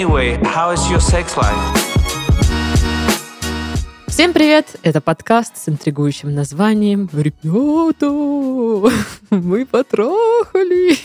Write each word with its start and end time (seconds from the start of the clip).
Anyway, 0.00 0.42
how 0.44 0.72
is 0.72 0.80
your 0.90 0.98
sex 0.98 1.36
life? 1.36 1.54
Всем 4.06 4.32
привет! 4.32 4.76
Это 4.82 5.02
подкаст 5.02 5.58
с 5.58 5.68
интригующим 5.68 6.34
названием 6.34 7.10
«Ребята, 7.12 8.10
мы 9.30 9.66
потрахались!» 9.66 11.02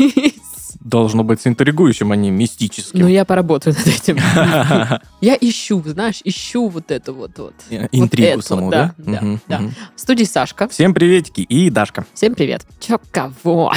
Должно 0.79 1.25
быть 1.25 1.41
с 1.41 1.47
интригующим, 1.47 2.13
а 2.13 2.15
не 2.15 2.31
мистическим. 2.31 3.01
Ну, 3.01 3.07
я 3.09 3.25
поработаю 3.25 3.75
над 3.75 3.85
этим. 3.85 4.17
Я 5.19 5.37
ищу, 5.41 5.83
знаешь, 5.85 6.21
ищу 6.23 6.69
вот 6.69 6.89
это 6.89 7.11
вот. 7.11 7.37
вот. 7.37 7.53
Интригу 7.91 8.29
Вот 8.29 8.39
это 8.39 8.47
саму, 8.47 8.71
да? 8.71 8.95
Да, 8.97 9.21
да. 9.49 9.61
В 9.93 9.99
студии 9.99 10.23
Сашка. 10.23 10.69
Всем 10.69 10.93
приветики 10.93 11.41
и 11.41 11.69
Дашка. 11.69 12.05
Всем 12.13 12.33
привет. 12.33 12.65
Чё, 12.79 13.01
кого? 13.11 13.73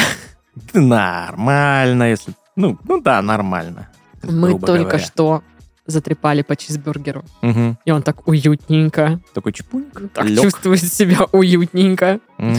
Нормально, 0.72 2.10
если... 2.10 2.34
Ну, 2.54 2.78
ну 2.84 3.00
да, 3.00 3.20
нормально. 3.20 3.88
Мы 4.22 4.58
только 4.58 4.84
говоря. 4.84 4.98
что 4.98 5.42
затрепали 5.86 6.42
по 6.42 6.54
чизбургеру. 6.54 7.24
Мгм. 7.40 7.78
И 7.86 7.90
он 7.90 8.02
так 8.02 8.28
уютненько, 8.28 9.20
Такой 9.32 9.52
чпуньк. 9.54 10.12
так 10.12 10.26
лёг. 10.26 10.44
чувствует 10.44 10.82
себя 10.82 11.20
уютненько. 11.32 12.20
Мгм. 12.36 12.56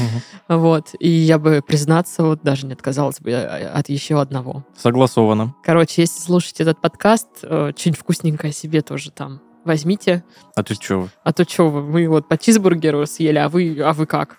Вот. 0.48 0.96
И 1.00 1.08
я 1.08 1.38
бы, 1.38 1.62
признаться, 1.66 2.24
вот 2.24 2.42
даже 2.42 2.66
не 2.66 2.74
отказалась 2.74 3.20
бы 3.20 3.30
э, 3.30 3.68
от 3.68 3.88
еще 3.90 4.20
одного. 4.20 4.64
Согласовано. 4.76 5.54
Короче, 5.64 6.02
если 6.02 6.20
слушаете 6.20 6.64
этот 6.64 6.82
подкаст, 6.82 7.28
э, 7.44 7.72
что-нибудь 7.78 8.00
вкусненькое 8.02 8.52
себе 8.52 8.82
тоже 8.82 9.12
там 9.12 9.42
возьмите. 9.64 10.24
А 10.56 10.64
ты 10.64 10.74
чё? 10.76 11.10
А 11.24 11.32
то 11.32 11.44
что 11.48 11.70
вы, 11.70 11.84
мы 11.84 12.08
вот 12.10 12.28
по 12.28 12.36
чизбургеру 12.36 13.06
съели, 13.06 13.38
а 13.38 13.48
вы, 13.48 13.80
а 13.80 13.94
вы 13.94 14.08
как? 14.08 14.39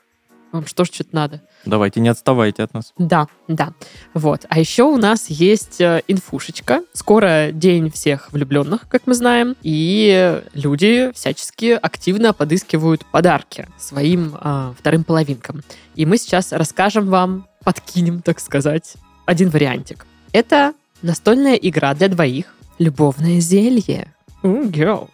Вам 0.52 0.66
что 0.66 0.84
ж 0.84 0.88
что-то 0.92 1.14
надо? 1.14 1.42
Давайте, 1.64 2.00
не 2.00 2.08
отставайте 2.08 2.62
от 2.62 2.74
нас. 2.74 2.92
Да, 2.98 3.28
да. 3.46 3.72
Вот. 4.14 4.46
А 4.48 4.58
еще 4.58 4.84
у 4.84 4.96
нас 4.96 5.30
есть 5.30 5.80
э, 5.80 6.02
инфушечка. 6.08 6.82
Скоро 6.92 7.50
день 7.52 7.90
всех 7.90 8.32
влюбленных, 8.32 8.88
как 8.88 9.06
мы 9.06 9.14
знаем. 9.14 9.56
И 9.62 10.42
люди 10.54 11.12
всячески 11.14 11.78
активно 11.80 12.32
подыскивают 12.32 13.04
подарки 13.06 13.68
своим 13.78 14.36
э, 14.40 14.72
вторым 14.78 15.04
половинкам. 15.04 15.62
И 15.94 16.06
мы 16.06 16.16
сейчас 16.16 16.52
расскажем 16.52 17.08
вам, 17.08 17.46
подкинем, 17.64 18.22
так 18.22 18.40
сказать, 18.40 18.94
один 19.26 19.50
вариантик. 19.50 20.06
Это 20.32 20.74
настольная 21.02 21.54
игра 21.54 21.94
для 21.94 22.08
двоих 22.08 22.46
«Любовное 22.78 23.40
зелье». 23.40 24.12
Ooh, 24.42 24.70
girl. 24.70 25.10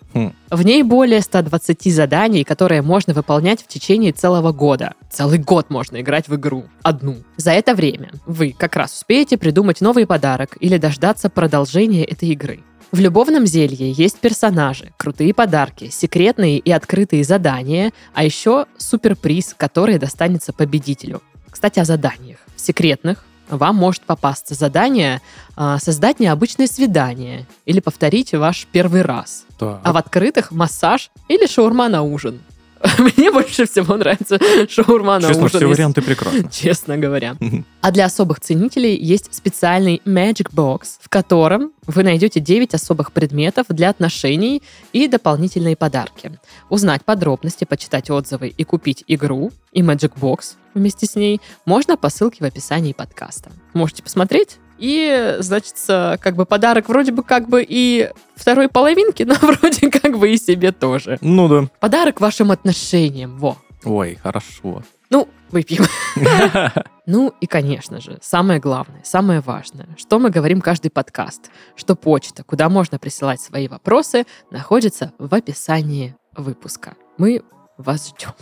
В 0.50 0.62
ней 0.62 0.82
более 0.82 1.20
120 1.20 1.92
заданий, 1.92 2.44
которые 2.44 2.82
можно 2.82 3.12
выполнять 3.12 3.62
в 3.62 3.66
течение 3.66 4.12
целого 4.12 4.52
года. 4.52 4.94
Целый 5.10 5.38
год 5.38 5.70
можно 5.70 6.00
играть 6.00 6.28
в 6.28 6.36
игру. 6.36 6.64
Одну. 6.82 7.16
За 7.36 7.50
это 7.52 7.74
время 7.74 8.10
вы 8.24 8.54
как 8.56 8.76
раз 8.76 8.94
успеете 8.94 9.36
придумать 9.36 9.80
новый 9.80 10.06
подарок 10.06 10.56
или 10.60 10.78
дождаться 10.78 11.28
продолжения 11.28 12.04
этой 12.04 12.30
игры. 12.30 12.60
В 12.92 13.00
любовном 13.00 13.46
зелье 13.46 13.90
есть 13.90 14.20
персонажи, 14.20 14.92
крутые 14.96 15.34
подарки, 15.34 15.90
секретные 15.90 16.58
и 16.58 16.70
открытые 16.70 17.24
задания, 17.24 17.92
а 18.14 18.24
еще 18.24 18.66
суперприз, 18.78 19.54
который 19.56 19.98
достанется 19.98 20.52
победителю. 20.52 21.20
Кстати, 21.50 21.80
о 21.80 21.84
заданиях. 21.84 22.38
В 22.54 22.60
секретных 22.60 23.24
вам 23.48 23.76
может 23.76 24.02
попасться 24.02 24.54
задание 24.54 25.20
а, 25.56 25.78
создать 25.78 26.20
необычное 26.20 26.66
свидание 26.66 27.46
или 27.64 27.80
повторить 27.80 28.32
ваш 28.32 28.66
первый 28.70 29.02
раз. 29.02 29.44
Так. 29.58 29.80
А 29.82 29.92
в 29.92 29.96
открытых 29.96 30.50
массаж 30.50 31.10
или 31.28 31.46
шаурма 31.46 31.88
на 31.88 32.02
ужин. 32.02 32.40
Мне 32.98 33.30
больше 33.30 33.66
всего 33.66 33.96
нравится 33.96 34.38
шаурма 34.68 35.18
на 35.18 35.28
Честно, 35.28 35.44
ужин. 35.44 35.58
все 35.58 35.66
варианты 35.66 36.02
прекрасны. 36.02 36.48
Честно 36.52 36.98
говоря. 36.98 37.36
А 37.80 37.90
для 37.90 38.04
особых 38.06 38.40
ценителей 38.40 38.96
есть 38.96 39.34
специальный 39.34 40.02
Magic 40.04 40.50
Box, 40.52 40.98
в 41.00 41.08
котором 41.08 41.72
вы 41.86 42.02
найдете 42.02 42.40
9 42.40 42.74
особых 42.74 43.12
предметов 43.12 43.66
для 43.68 43.90
отношений 43.90 44.62
и 44.92 45.08
дополнительные 45.08 45.76
подарки. 45.76 46.38
Узнать 46.68 47.04
подробности, 47.04 47.64
почитать 47.64 48.10
отзывы 48.10 48.48
и 48.48 48.64
купить 48.64 49.04
игру 49.06 49.52
и 49.72 49.82
Magic 49.82 50.12
Box 50.18 50.56
вместе 50.74 51.06
с 51.06 51.16
ней 51.16 51.40
можно 51.64 51.96
по 51.96 52.08
ссылке 52.10 52.38
в 52.40 52.46
описании 52.46 52.92
подкаста. 52.92 53.50
Можете 53.72 54.02
посмотреть. 54.02 54.58
И, 54.78 55.36
значит, 55.40 55.74
как 55.86 56.36
бы 56.36 56.46
подарок 56.46 56.88
вроде 56.88 57.12
бы 57.12 57.22
как 57.22 57.48
бы 57.48 57.64
и 57.66 58.10
второй 58.34 58.68
половинке, 58.68 59.24
но 59.26 59.34
вроде 59.34 59.90
как 59.90 60.18
бы 60.18 60.30
и 60.32 60.36
себе 60.36 60.72
тоже. 60.72 61.18
Ну 61.20 61.48
да. 61.48 61.68
Подарок 61.80 62.20
вашим 62.20 62.50
отношениям, 62.50 63.38
во. 63.38 63.56
Ой, 63.84 64.18
хорошо. 64.22 64.82
Ну, 65.10 65.28
выпьем. 65.50 65.84
Ну 67.08 67.32
и, 67.40 67.46
конечно 67.46 68.00
же, 68.00 68.18
самое 68.20 68.58
главное, 68.58 69.00
самое 69.04 69.38
важное, 69.38 69.86
что 69.96 70.18
мы 70.18 70.30
говорим 70.30 70.60
каждый 70.60 70.90
подкаст, 70.90 71.52
что 71.76 71.94
почта, 71.94 72.42
куда 72.42 72.68
можно 72.68 72.98
присылать 72.98 73.40
свои 73.40 73.68
вопросы, 73.68 74.26
находится 74.50 75.12
в 75.16 75.32
описании 75.32 76.16
выпуска. 76.36 76.94
Мы 77.16 77.44
вас 77.78 78.08
ждем. 78.08 78.32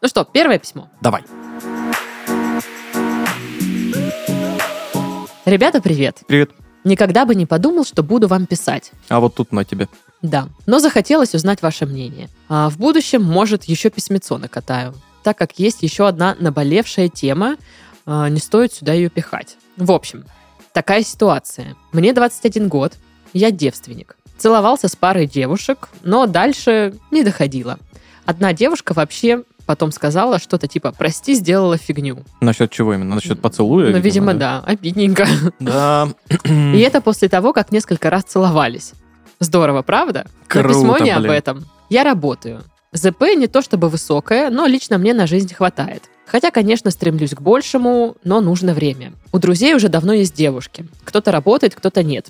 Ну 0.00 0.08
что, 0.08 0.24
первое 0.24 0.58
письмо. 0.58 0.88
Давай. 1.02 1.24
Ребята, 5.46 5.80
привет. 5.80 6.22
Привет. 6.26 6.50
Никогда 6.82 7.24
бы 7.24 7.36
не 7.36 7.46
подумал, 7.46 7.84
что 7.84 8.02
буду 8.02 8.26
вам 8.26 8.46
писать. 8.46 8.90
А 9.08 9.20
вот 9.20 9.36
тут 9.36 9.52
на 9.52 9.64
тебе. 9.64 9.88
Да, 10.20 10.48
но 10.66 10.80
захотелось 10.80 11.36
узнать 11.36 11.62
ваше 11.62 11.86
мнение. 11.86 12.28
А 12.48 12.68
в 12.68 12.78
будущем, 12.78 13.22
может, 13.22 13.62
еще 13.62 13.90
письмецо 13.90 14.38
накатаю, 14.38 14.92
так 15.22 15.38
как 15.38 15.56
есть 15.60 15.84
еще 15.84 16.08
одна 16.08 16.36
наболевшая 16.40 17.08
тема, 17.08 17.58
а, 18.06 18.28
не 18.28 18.40
стоит 18.40 18.72
сюда 18.72 18.92
ее 18.92 19.08
пихать. 19.08 19.56
В 19.76 19.92
общем, 19.92 20.24
такая 20.72 21.04
ситуация. 21.04 21.76
Мне 21.92 22.12
21 22.12 22.66
год, 22.66 22.94
я 23.32 23.52
девственник. 23.52 24.16
Целовался 24.38 24.88
с 24.88 24.96
парой 24.96 25.28
девушек, 25.28 25.90
но 26.02 26.26
дальше 26.26 26.92
не 27.12 27.22
доходило. 27.22 27.78
Одна 28.24 28.52
девушка 28.52 28.94
вообще 28.94 29.44
потом 29.66 29.92
сказала 29.92 30.38
что-то 30.38 30.66
типа 30.66 30.92
«прости, 30.96 31.34
сделала 31.34 31.76
фигню». 31.76 32.18
Насчет 32.40 32.70
чего 32.70 32.94
именно? 32.94 33.16
Насчет 33.16 33.40
поцелуя? 33.40 33.90
ну, 33.92 33.98
видимо, 33.98 34.34
да, 34.34 34.62
обидненько. 34.64 35.26
Да. 35.60 36.08
И 36.44 36.78
это 36.78 37.00
после 37.00 37.28
того, 37.28 37.52
как 37.52 37.72
несколько 37.72 38.10
раз 38.10 38.24
целовались. 38.24 38.92
Здорово, 39.40 39.82
правда? 39.82 40.26
Но 40.26 40.44
Круто, 40.48 40.68
письмо 40.68 40.98
не 40.98 41.10
об 41.10 41.22
блин. 41.22 41.32
этом. 41.32 41.64
Я 41.90 42.04
работаю. 42.04 42.62
ЗП 42.92 43.22
не 43.36 43.46
то 43.48 43.60
чтобы 43.62 43.88
высокое, 43.88 44.50
но 44.50 44.66
лично 44.66 44.98
мне 44.98 45.12
на 45.12 45.26
жизнь 45.26 45.52
хватает. 45.52 46.04
Хотя, 46.26 46.50
конечно, 46.50 46.90
стремлюсь 46.90 47.34
к 47.34 47.40
большему, 47.40 48.16
но 48.24 48.40
нужно 48.40 48.74
время. 48.74 49.12
У 49.32 49.38
друзей 49.38 49.74
уже 49.74 49.88
давно 49.88 50.12
есть 50.12 50.34
девушки. 50.34 50.86
Кто-то 51.04 51.30
работает, 51.30 51.74
кто-то 51.74 52.02
нет. 52.02 52.26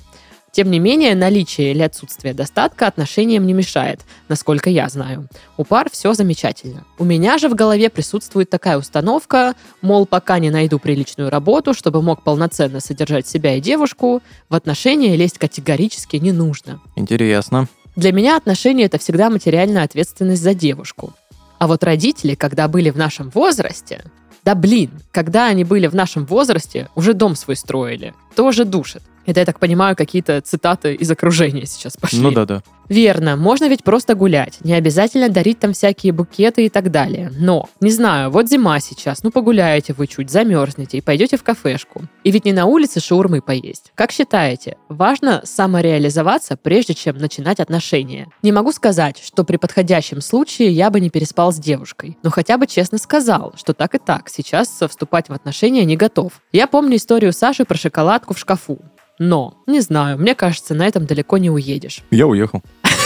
Тем 0.56 0.70
не 0.70 0.78
менее, 0.78 1.14
наличие 1.14 1.72
или 1.72 1.82
отсутствие 1.82 2.32
достатка 2.32 2.86
отношениям 2.86 3.46
не 3.46 3.52
мешает, 3.52 4.00
насколько 4.30 4.70
я 4.70 4.88
знаю. 4.88 5.28
У 5.58 5.64
пар 5.64 5.90
все 5.92 6.14
замечательно. 6.14 6.86
У 6.98 7.04
меня 7.04 7.36
же 7.36 7.50
в 7.50 7.54
голове 7.54 7.90
присутствует 7.90 8.48
такая 8.48 8.78
установка, 8.78 9.54
мол, 9.82 10.06
пока 10.06 10.38
не 10.38 10.48
найду 10.48 10.78
приличную 10.78 11.28
работу, 11.28 11.74
чтобы 11.74 12.00
мог 12.00 12.22
полноценно 12.22 12.80
содержать 12.80 13.28
себя 13.28 13.56
и 13.56 13.60
девушку, 13.60 14.22
в 14.48 14.54
отношения 14.54 15.14
лезть 15.14 15.36
категорически 15.36 16.16
не 16.16 16.32
нужно. 16.32 16.80
Интересно. 16.96 17.68
Для 17.94 18.12
меня 18.12 18.38
отношения 18.38 18.84
это 18.84 18.98
всегда 18.98 19.28
материальная 19.28 19.84
ответственность 19.84 20.42
за 20.42 20.54
девушку. 20.54 21.12
А 21.58 21.66
вот 21.66 21.84
родители, 21.84 22.34
когда 22.34 22.66
были 22.66 22.88
в 22.88 22.96
нашем 22.96 23.28
возрасте, 23.28 24.04
да 24.42 24.54
блин, 24.54 25.02
когда 25.10 25.48
они 25.48 25.64
были 25.64 25.86
в 25.86 25.94
нашем 25.94 26.24
возрасте, 26.24 26.88
уже 26.94 27.12
дом 27.12 27.36
свой 27.36 27.56
строили, 27.56 28.14
тоже 28.34 28.64
душит. 28.64 29.02
Это, 29.26 29.40
я 29.40 29.46
так 29.46 29.58
понимаю, 29.58 29.96
какие-то 29.96 30.40
цитаты 30.40 30.94
из 30.94 31.10
окружения 31.10 31.66
сейчас 31.66 31.96
пошли. 31.96 32.20
Ну 32.20 32.30
да-да. 32.30 32.62
Верно, 32.88 33.36
можно 33.36 33.68
ведь 33.68 33.82
просто 33.82 34.14
гулять, 34.14 34.58
не 34.62 34.72
обязательно 34.72 35.28
дарить 35.28 35.58
там 35.58 35.72
всякие 35.72 36.12
букеты 36.12 36.66
и 36.66 36.68
так 36.68 36.90
далее. 36.92 37.32
Но, 37.36 37.68
не 37.80 37.90
знаю, 37.90 38.30
вот 38.30 38.48
зима 38.48 38.78
сейчас, 38.78 39.24
ну 39.24 39.32
погуляете 39.32 39.92
вы 39.92 40.06
чуть, 40.06 40.30
замерзнете 40.30 40.98
и 40.98 41.00
пойдете 41.00 41.36
в 41.36 41.42
кафешку. 41.42 42.02
И 42.22 42.30
ведь 42.30 42.44
не 42.44 42.52
на 42.52 42.66
улице 42.66 43.00
шаурмы 43.00 43.40
поесть. 43.40 43.90
Как 43.96 44.12
считаете, 44.12 44.76
важно 44.88 45.42
самореализоваться, 45.44 46.56
прежде 46.56 46.94
чем 46.94 47.18
начинать 47.18 47.58
отношения? 47.58 48.28
Не 48.42 48.52
могу 48.52 48.70
сказать, 48.70 49.20
что 49.24 49.42
при 49.42 49.56
подходящем 49.56 50.20
случае 50.20 50.70
я 50.70 50.90
бы 50.90 51.00
не 51.00 51.10
переспал 51.10 51.52
с 51.52 51.56
девушкой, 51.56 52.16
но 52.22 52.30
хотя 52.30 52.56
бы 52.56 52.68
честно 52.68 52.98
сказал, 52.98 53.52
что 53.56 53.72
так 53.74 53.96
и 53.96 53.98
так, 53.98 54.28
сейчас 54.28 54.68
вступать 54.68 55.28
в 55.28 55.32
отношения 55.32 55.84
не 55.84 55.96
готов. 55.96 56.40
Я 56.52 56.68
помню 56.68 56.96
историю 56.96 57.32
Саши 57.32 57.64
про 57.64 57.76
шоколадку 57.76 58.34
в 58.34 58.38
шкафу. 58.38 58.78
Но, 59.18 59.54
не 59.66 59.80
знаю, 59.80 60.18
мне 60.18 60.34
кажется, 60.34 60.74
на 60.74 60.86
этом 60.86 61.06
далеко 61.06 61.38
не 61.38 61.50
уедешь. 61.50 62.02
Я 62.10 62.26
уехал. 62.26 62.62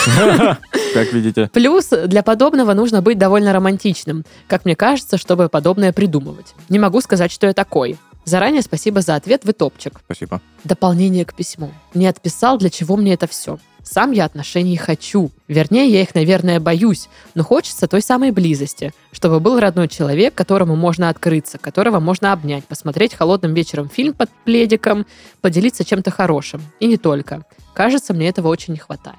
Как 0.95 1.13
видите. 1.13 1.49
Плюс 1.53 1.89
для 1.89 2.23
подобного 2.23 2.73
нужно 2.73 3.03
быть 3.03 3.19
довольно 3.19 3.53
романтичным, 3.53 4.25
как 4.49 4.65
мне 4.65 4.75
кажется, 4.75 5.19
чтобы 5.19 5.49
подобное 5.49 5.93
придумывать. 5.93 6.55
Не 6.69 6.79
могу 6.79 7.01
сказать, 7.01 7.31
что 7.31 7.47
я 7.47 7.53
такой. 7.53 7.97
Заранее 8.25 8.63
спасибо 8.63 9.01
за 9.01 9.15
ответ, 9.15 9.45
вы 9.45 9.53
топчик. 9.53 10.01
Спасибо. 10.05 10.41
Дополнение 10.65 11.25
к 11.25 11.35
письму. 11.35 11.71
Не 11.95 12.07
отписал, 12.07 12.59
для 12.59 12.71
чего 12.71 12.97
мне 12.97 13.15
это 13.15 13.27
все. 13.27 13.59
Сам 13.83 14.13
я 14.13 14.25
отношений 14.25 14.77
хочу. 14.77 15.31
Вернее, 15.49 15.89
я 15.89 16.03
их, 16.03 16.15
наверное, 16.15 16.61
боюсь. 16.61 17.09
Но 17.35 17.43
хочется 17.43 17.89
той 17.89 18.03
самой 18.03 18.31
близости. 18.31 18.93
Чтобы 19.13 19.41
был 19.41 19.59
родной 19.59 19.89
человек, 19.89 20.35
которому 20.35 20.77
можно 20.77 21.09
открыться, 21.09 21.59
которого 21.59 22.01
можно 22.01 22.33
обнять, 22.33 22.65
посмотреть 22.65 23.15
холодным 23.15 23.55
вечером 23.55 23.89
фильм 23.89 24.15
под 24.15 24.31
пледиком, 24.45 25.07
поделиться 25.41 25.85
чем-то 25.85 26.11
хорошим. 26.11 26.63
И 26.79 26.87
не 26.87 26.97
только. 26.97 27.45
Кажется, 27.75 28.15
мне 28.15 28.29
этого 28.29 28.49
очень 28.49 28.75
не 28.75 28.79
хватает. 28.79 29.19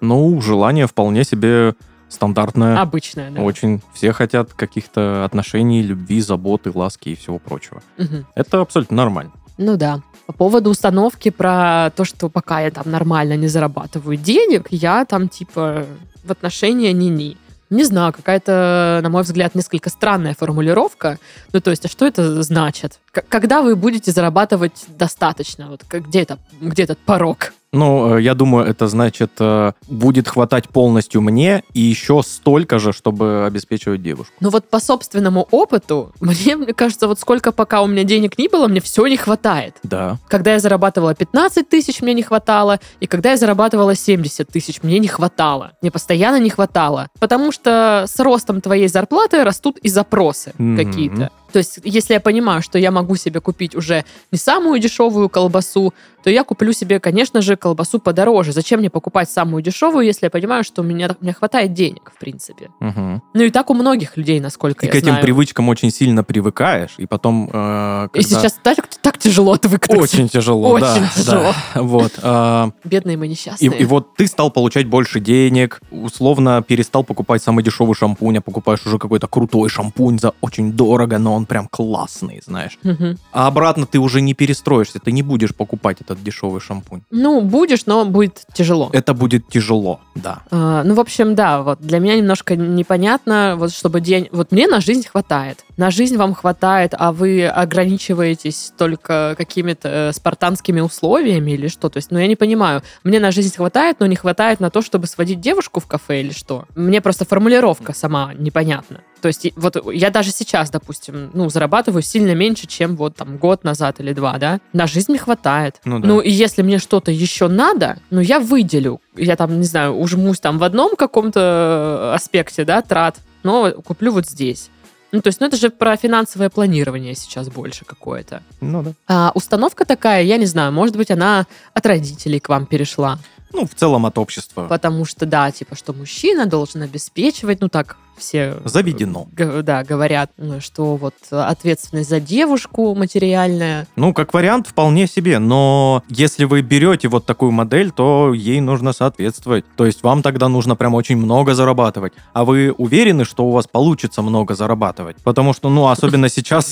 Ну, 0.00 0.40
желание 0.40 0.86
вполне 0.86 1.24
себе 1.24 1.74
стандартное. 2.08 2.80
Обычное, 2.80 3.30
да. 3.30 3.40
Очень. 3.40 3.80
Все 3.94 4.12
хотят 4.12 4.52
каких-то 4.52 5.24
отношений, 5.24 5.82
любви, 5.82 6.20
заботы, 6.20 6.70
ласки 6.74 7.10
и 7.10 7.16
всего 7.16 7.38
прочего. 7.38 7.82
Мгм. 7.96 8.26
Это 8.34 8.60
абсолютно 8.60 8.96
нормально. 8.96 9.32
Ну 9.58 9.76
да. 9.76 10.02
По 10.26 10.32
поводу 10.32 10.70
установки 10.70 11.30
про 11.30 11.90
то, 11.96 12.04
что 12.04 12.28
пока 12.28 12.60
я 12.60 12.70
там 12.70 12.90
нормально 12.90 13.36
не 13.36 13.48
зарабатываю 13.48 14.16
денег, 14.16 14.68
я 14.70 15.04
там 15.04 15.28
типа 15.28 15.86
в 16.24 16.30
отношения 16.30 16.92
ни-ни. 16.92 17.36
Не 17.70 17.84
знаю, 17.84 18.12
какая-то, 18.12 19.00
на 19.02 19.08
мой 19.08 19.22
взгляд, 19.22 19.54
несколько 19.54 19.88
странная 19.88 20.34
формулировка. 20.38 21.18
Ну, 21.54 21.60
то 21.60 21.70
есть, 21.70 21.86
а 21.86 21.88
что 21.88 22.06
это 22.06 22.42
значит? 22.42 23.00
К- 23.10 23.24
когда 23.26 23.62
вы 23.62 23.76
будете 23.76 24.12
зарабатывать 24.12 24.84
достаточно? 24.88 25.68
Вот 25.68 25.82
где, 25.90 26.20
это, 26.20 26.38
где 26.60 26.82
этот 26.82 26.98
порог? 26.98 27.54
Ну, 27.72 28.16
э, 28.16 28.22
я 28.22 28.34
думаю, 28.34 28.66
это 28.66 28.86
значит, 28.86 29.32
э, 29.40 29.72
будет 29.88 30.28
хватать 30.28 30.68
полностью 30.68 31.22
мне 31.22 31.62
и 31.72 31.80
еще 31.80 32.22
столько 32.22 32.78
же, 32.78 32.92
чтобы 32.92 33.44
обеспечивать 33.46 34.02
девушку. 34.02 34.32
Ну 34.40 34.50
вот 34.50 34.68
по 34.68 34.78
собственному 34.78 35.48
опыту, 35.50 36.12
мне, 36.20 36.56
мне 36.56 36.74
кажется, 36.74 37.08
вот 37.08 37.18
сколько 37.18 37.50
пока 37.50 37.80
у 37.80 37.86
меня 37.86 38.04
денег 38.04 38.36
не 38.38 38.48
было, 38.48 38.68
мне 38.68 38.80
все 38.80 39.06
не 39.06 39.16
хватает. 39.16 39.76
Да. 39.82 40.18
Когда 40.28 40.52
я 40.52 40.58
зарабатывала 40.60 41.14
15 41.14 41.68
тысяч, 41.68 42.02
мне 42.02 42.12
не 42.12 42.22
хватало, 42.22 42.78
и 43.00 43.06
когда 43.06 43.30
я 43.30 43.36
зарабатывала 43.38 43.94
70 43.94 44.48
тысяч, 44.48 44.82
мне 44.82 44.98
не 44.98 45.08
хватало. 45.08 45.72
Мне 45.80 45.90
постоянно 45.90 46.38
не 46.38 46.50
хватало. 46.50 47.08
Потому 47.20 47.52
что 47.52 48.04
с 48.06 48.18
ростом 48.20 48.60
твоей 48.60 48.88
зарплаты 48.88 49.44
растут 49.44 49.78
и 49.78 49.88
запросы 49.88 50.52
Мгм. 50.58 50.76
какие-то. 50.76 51.30
То 51.52 51.58
есть, 51.58 51.78
если 51.84 52.14
я 52.14 52.20
понимаю, 52.20 52.62
что 52.62 52.78
я 52.78 52.90
могу 52.90 53.16
себе 53.16 53.40
купить 53.40 53.74
уже 53.74 54.04
не 54.30 54.38
самую 54.38 54.80
дешевую 54.80 55.28
колбасу, 55.28 55.92
то 56.24 56.30
я 56.30 56.44
куплю 56.44 56.72
себе, 56.72 57.00
конечно 57.00 57.42
же, 57.42 57.56
колбасу 57.56 57.98
подороже. 57.98 58.52
Зачем 58.52 58.78
мне 58.80 58.90
покупать 58.90 59.28
самую 59.30 59.62
дешевую, 59.62 60.06
если 60.06 60.26
я 60.26 60.30
понимаю, 60.30 60.62
что 60.64 60.82
у 60.82 60.84
меня, 60.84 61.14
у 61.20 61.24
меня 61.24 61.34
хватает 61.34 61.72
денег, 61.74 62.12
в 62.14 62.18
принципе? 62.18 62.70
Мгм. 62.80 63.22
Ну 63.34 63.42
и 63.42 63.50
так 63.50 63.70
у 63.70 63.74
многих 63.74 64.16
людей, 64.16 64.38
насколько 64.40 64.80
Ты 64.80 64.86
я 64.86 64.92
к 64.92 64.94
этим 64.94 65.08
знаю. 65.08 65.22
привычкам 65.22 65.68
очень 65.68 65.90
сильно 65.90 66.22
привыкаешь, 66.24 66.94
и 66.98 67.06
потом... 67.06 67.50
э, 67.52 68.08
И 68.14 68.22
когда- 68.22 68.22
сейчас 68.40 68.58
так, 68.62 68.78
так 69.02 69.18
тяжело 69.18 69.52
отвыкнуть. 69.52 70.00
Очень 70.00 70.28
тяжело, 70.28 70.78
да, 70.78 70.94
Очень 70.94 71.08
тяжело. 71.16 71.52
да. 71.74 71.82
Вот. 71.82 72.12
а, 72.22 72.70
Бедные 72.84 73.16
мы 73.16 73.26
И, 73.26 73.30
несчастные. 73.30 73.76
и 73.76 73.84
вот 73.84 74.14
ты 74.14 74.26
стал 74.28 74.50
получать 74.52 74.86
больше 74.86 75.18
денег, 75.18 75.80
условно 75.90 76.62
перестал 76.66 77.02
покупать 77.04 77.42
самый 77.42 77.64
дешевый 77.64 77.94
шампунь, 77.96 78.38
а 78.38 78.40
покупаешь 78.40 78.86
уже 78.86 78.98
какой-то 78.98 79.26
крутой 79.26 79.68
шампунь 79.68 80.18
за 80.20 80.32
очень 80.40 80.72
дорого, 80.72 81.18
но 81.18 81.34
он 81.34 81.41
прям 81.46 81.68
классный, 81.68 82.42
знаешь. 82.44 82.78
Мгм. 82.82 83.18
А 83.32 83.46
обратно 83.46 83.86
ты 83.86 83.98
уже 83.98 84.20
не 84.20 84.34
перестроишься, 84.34 84.98
ты 84.98 85.12
не 85.12 85.22
будешь 85.22 85.54
покупать 85.54 86.00
этот 86.00 86.22
дешевый 86.22 86.60
шампунь. 86.60 87.02
Ну, 87.10 87.40
будешь, 87.40 87.86
но 87.86 88.04
будет 88.04 88.42
тяжело. 88.52 88.90
Это 88.92 89.14
будет 89.14 89.48
тяжело, 89.48 90.00
да. 90.14 90.42
А, 90.50 90.82
ну, 90.84 90.94
в 90.94 91.00
общем, 91.00 91.34
да, 91.34 91.62
вот 91.62 91.80
для 91.80 91.98
меня 91.98 92.16
немножко 92.16 92.56
непонятно, 92.56 93.54
вот 93.56 93.72
чтобы 93.72 94.00
день... 94.00 94.28
Вот 94.32 94.52
мне 94.52 94.66
на 94.66 94.80
жизнь 94.80 95.06
хватает. 95.06 95.64
На 95.76 95.90
жизнь 95.90 96.16
вам 96.16 96.34
хватает, 96.34 96.94
а 96.96 97.12
вы 97.12 97.46
ограничиваетесь 97.46 98.72
только 98.76 99.34
какими-то 99.38 99.88
э, 99.88 100.12
спартанскими 100.12 100.80
условиями 100.80 101.52
или 101.52 101.68
что? 101.68 101.88
То 101.88 101.98
есть, 101.98 102.10
ну, 102.10 102.18
я 102.18 102.26
не 102.26 102.36
понимаю. 102.36 102.82
Мне 103.04 103.20
на 103.20 103.30
жизнь 103.30 103.54
хватает, 103.54 103.96
но 104.00 104.06
не 104.06 104.16
хватает 104.16 104.60
на 104.60 104.70
то, 104.70 104.82
чтобы 104.82 105.06
сводить 105.06 105.40
девушку 105.40 105.80
в 105.80 105.86
кафе 105.86 106.20
или 106.20 106.32
что? 106.32 106.66
Мне 106.74 107.00
просто 107.00 107.24
формулировка 107.24 107.94
сама 107.94 108.32
непонятна. 108.34 109.00
То 109.22 109.28
есть, 109.28 109.46
вот 109.56 109.76
я 109.92 110.10
даже 110.10 110.30
сейчас, 110.30 110.70
допустим, 110.70 111.30
ну, 111.32 111.48
зарабатываю 111.48 112.02
сильно 112.02 112.34
меньше, 112.34 112.66
чем 112.66 112.96
вот 112.96 113.16
там 113.16 113.38
год 113.38 113.64
назад 113.64 114.00
или 114.00 114.12
два, 114.12 114.36
да? 114.38 114.60
На 114.72 114.86
жизнь 114.86 115.12
мне 115.12 115.18
хватает. 115.18 115.80
Ну 115.84 116.00
да. 116.00 116.08
Ну, 116.08 116.20
и 116.20 116.30
если 116.30 116.62
мне 116.62 116.78
что-то 116.78 117.10
еще 117.12 117.48
надо, 117.48 117.98
ну, 118.10 118.20
я 118.20 118.40
выделю. 118.40 119.00
Я 119.16 119.36
там, 119.36 119.58
не 119.58 119.66
знаю, 119.66 119.94
ужмусь 119.94 120.40
там 120.40 120.58
в 120.58 120.64
одном 120.64 120.96
каком-то 120.96 122.12
аспекте, 122.14 122.64
да, 122.64 122.82
трат, 122.82 123.18
но 123.42 123.70
куплю 123.70 124.12
вот 124.12 124.26
здесь. 124.26 124.70
Ну, 125.12 125.20
то 125.20 125.28
есть, 125.28 125.40
ну, 125.40 125.46
это 125.46 125.56
же 125.56 125.68
про 125.68 125.96
финансовое 125.96 126.48
планирование 126.48 127.14
сейчас 127.14 127.48
больше 127.48 127.84
какое-то. 127.84 128.42
Ну 128.62 128.82
да. 128.82 128.92
А 129.06 129.32
установка 129.34 129.84
такая, 129.84 130.22
я 130.22 130.38
не 130.38 130.46
знаю, 130.46 130.72
может 130.72 130.96
быть, 130.96 131.10
она 131.10 131.46
от 131.74 131.86
родителей 131.86 132.40
к 132.40 132.48
вам 132.48 132.64
перешла. 132.64 133.18
Ну, 133.52 133.66
в 133.66 133.74
целом 133.74 134.06
от 134.06 134.16
общества. 134.16 134.66
Потому 134.68 135.04
что, 135.04 135.26
да, 135.26 135.50
типа, 135.50 135.76
что 135.76 135.92
мужчина 135.92 136.46
должен 136.46 136.82
обеспечивать, 136.82 137.60
ну, 137.60 137.68
так 137.68 137.98
все... 138.16 138.56
Заведено. 138.64 139.26
г- 139.32 139.62
Да, 139.62 139.82
говорят, 139.84 140.30
ну, 140.36 140.60
что 140.60 140.96
вот 140.96 141.14
ответственность 141.30 142.08
за 142.10 142.20
девушку 142.20 142.94
материальная. 142.94 143.86
Ну, 143.96 144.12
как 144.14 144.32
вариант, 144.34 144.66
вполне 144.66 145.06
себе, 145.06 145.38
но 145.38 146.02
если 146.08 146.44
вы 146.44 146.62
берете 146.62 147.08
вот 147.08 147.26
такую 147.26 147.50
модель, 147.52 147.90
то 147.90 148.32
ей 148.34 148.60
нужно 148.60 148.92
соответствовать. 148.92 149.64
То 149.76 149.86
есть 149.86 150.02
вам 150.02 150.22
тогда 150.22 150.48
нужно 150.48 150.76
прям 150.76 150.94
очень 150.94 151.16
много 151.16 151.54
зарабатывать. 151.54 152.12
А 152.32 152.44
вы 152.44 152.72
уверены, 152.72 153.24
что 153.24 153.44
у 153.44 153.50
вас 153.52 153.66
получится 153.66 154.22
много 154.22 154.54
зарабатывать? 154.54 155.16
Потому 155.24 155.52
что, 155.52 155.68
ну, 155.68 155.88
особенно 155.88 156.28
сейчас... 156.30 156.66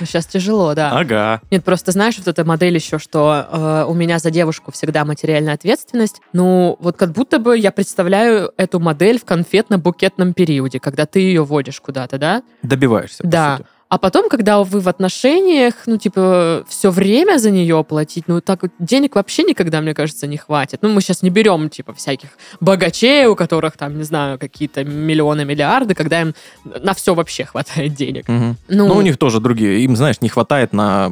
Сейчас 0.00 0.26
тяжело, 0.26 0.74
да. 0.74 0.90
Ага. 0.98 1.40
Нет, 1.50 1.64
просто 1.64 1.92
знаешь, 1.92 2.16
вот 2.18 2.28
эта 2.28 2.44
модель 2.44 2.74
еще, 2.74 2.98
что 2.98 3.46
э, 3.50 3.84
у 3.88 3.94
меня 3.94 4.18
за 4.18 4.30
девушку 4.30 4.72
всегда 4.72 5.04
материальная 5.04 5.54
ответственность. 5.54 6.20
Ну, 6.32 6.76
вот 6.80 6.96
как 6.96 7.12
будто 7.12 7.38
бы 7.38 7.56
я 7.58 7.70
представляю 7.72 8.52
эту 8.56 8.80
модель 8.80 9.18
в 9.18 9.24
конфетно-букетном 9.40 10.32
периоде, 10.34 10.80
когда 10.80 11.06
ты 11.06 11.20
ее 11.20 11.44
водишь 11.44 11.80
куда-то, 11.80 12.18
да? 12.18 12.42
Добиваешься, 12.62 13.22
Да. 13.26 13.56
сути. 13.58 13.68
А 13.90 13.98
потом, 13.98 14.28
когда 14.28 14.62
вы 14.62 14.78
в 14.78 14.88
отношениях, 14.88 15.74
ну, 15.86 15.96
типа, 15.98 16.64
все 16.68 16.90
время 16.92 17.38
за 17.38 17.50
нее 17.50 17.82
платить, 17.82 18.24
ну, 18.28 18.40
так 18.40 18.62
денег 18.78 19.16
вообще 19.16 19.42
никогда, 19.42 19.80
мне 19.80 19.94
кажется, 19.94 20.28
не 20.28 20.36
хватит. 20.36 20.78
Ну, 20.82 20.90
мы 20.90 21.00
сейчас 21.00 21.22
не 21.22 21.30
берем, 21.30 21.68
типа, 21.68 21.92
всяких 21.92 22.28
богачей, 22.60 23.26
у 23.26 23.34
которых 23.34 23.76
там, 23.76 23.98
не 23.98 24.04
знаю, 24.04 24.38
какие-то 24.38 24.84
миллионы, 24.84 25.44
миллиарды, 25.44 25.94
когда 25.96 26.20
им 26.20 26.34
на 26.64 26.94
все 26.94 27.14
вообще 27.16 27.44
хватает 27.44 27.94
денег. 27.94 28.28
Мгм. 28.28 28.56
Ну, 28.68 28.86
Ну, 28.86 28.94
у 28.96 29.00
них 29.02 29.18
тоже 29.18 29.40
другие. 29.40 29.80
Им, 29.82 29.96
знаешь, 29.96 30.20
не 30.20 30.28
хватает 30.28 30.72
на 30.72 31.10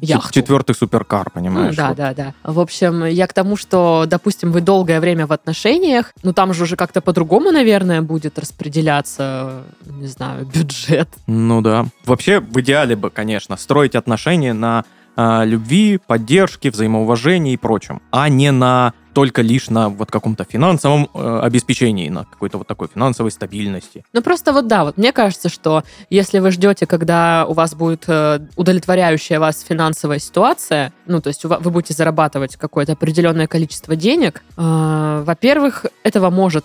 Яхту. 0.00 0.32
четвертый 0.32 0.74
суперкар, 0.74 1.28
Ну, 1.32 1.40
понимаешь? 1.40 1.76
да, 1.76 1.88
Вот. 1.88 1.96
да, 1.96 2.14
да. 2.14 2.34
В 2.42 2.58
общем, 2.58 3.04
я 3.04 3.28
к 3.28 3.32
тому, 3.32 3.56
что, 3.56 4.06
допустим, 4.08 4.50
вы 4.50 4.60
долгое 4.60 4.98
время 4.98 5.28
в 5.28 5.32
отношениях, 5.32 6.12
ну 6.24 6.32
там 6.32 6.52
же 6.52 6.64
уже 6.64 6.74
как-то 6.74 7.00
по-другому, 7.00 7.52
наверное, 7.52 8.02
будет 8.02 8.40
распределяться, 8.40 9.62
не 9.86 10.08
знаю, 10.08 10.46
бюджет. 10.46 11.08
Ну 11.28 11.60
да. 11.62 11.86
Вообще, 12.08 12.40
в 12.40 12.58
идеале 12.60 12.96
бы, 12.96 13.10
конечно, 13.10 13.56
строить 13.56 13.94
отношения 13.94 14.54
на 14.54 14.84
а, 15.14 15.44
любви, 15.44 15.98
поддержке, 16.06 16.70
взаимоуважении 16.70 17.52
и 17.52 17.56
прочем, 17.56 18.00
а 18.10 18.28
не 18.28 18.50
на 18.50 18.94
только 19.12 19.42
лишь 19.42 19.70
на 19.70 19.88
вот 19.88 20.10
каком-то 20.10 20.44
финансовом 20.44 21.08
э, 21.14 21.40
обеспечении, 21.42 22.08
на 22.08 22.24
какой-то 22.24 22.58
вот 22.58 22.66
такой 22.66 22.88
финансовой 22.88 23.30
стабильности. 23.30 24.04
Ну 24.12 24.22
просто 24.22 24.52
вот 24.52 24.66
да, 24.66 24.84
вот 24.84 24.96
мне 24.96 25.12
кажется, 25.12 25.48
что 25.48 25.82
если 26.10 26.38
вы 26.38 26.50
ждете, 26.50 26.86
когда 26.86 27.46
у 27.46 27.52
вас 27.52 27.74
будет 27.74 28.04
э, 28.06 28.40
удовлетворяющая 28.56 29.40
вас 29.40 29.64
финансовая 29.66 30.18
ситуация, 30.18 30.92
ну 31.06 31.20
то 31.20 31.28
есть 31.28 31.44
вы 31.44 31.70
будете 31.70 31.94
зарабатывать 31.94 32.56
какое-то 32.56 32.92
определенное 32.92 33.46
количество 33.46 33.96
денег, 33.96 34.42
э, 34.56 35.22
во-первых, 35.24 35.86
этого 36.02 36.30
может 36.30 36.64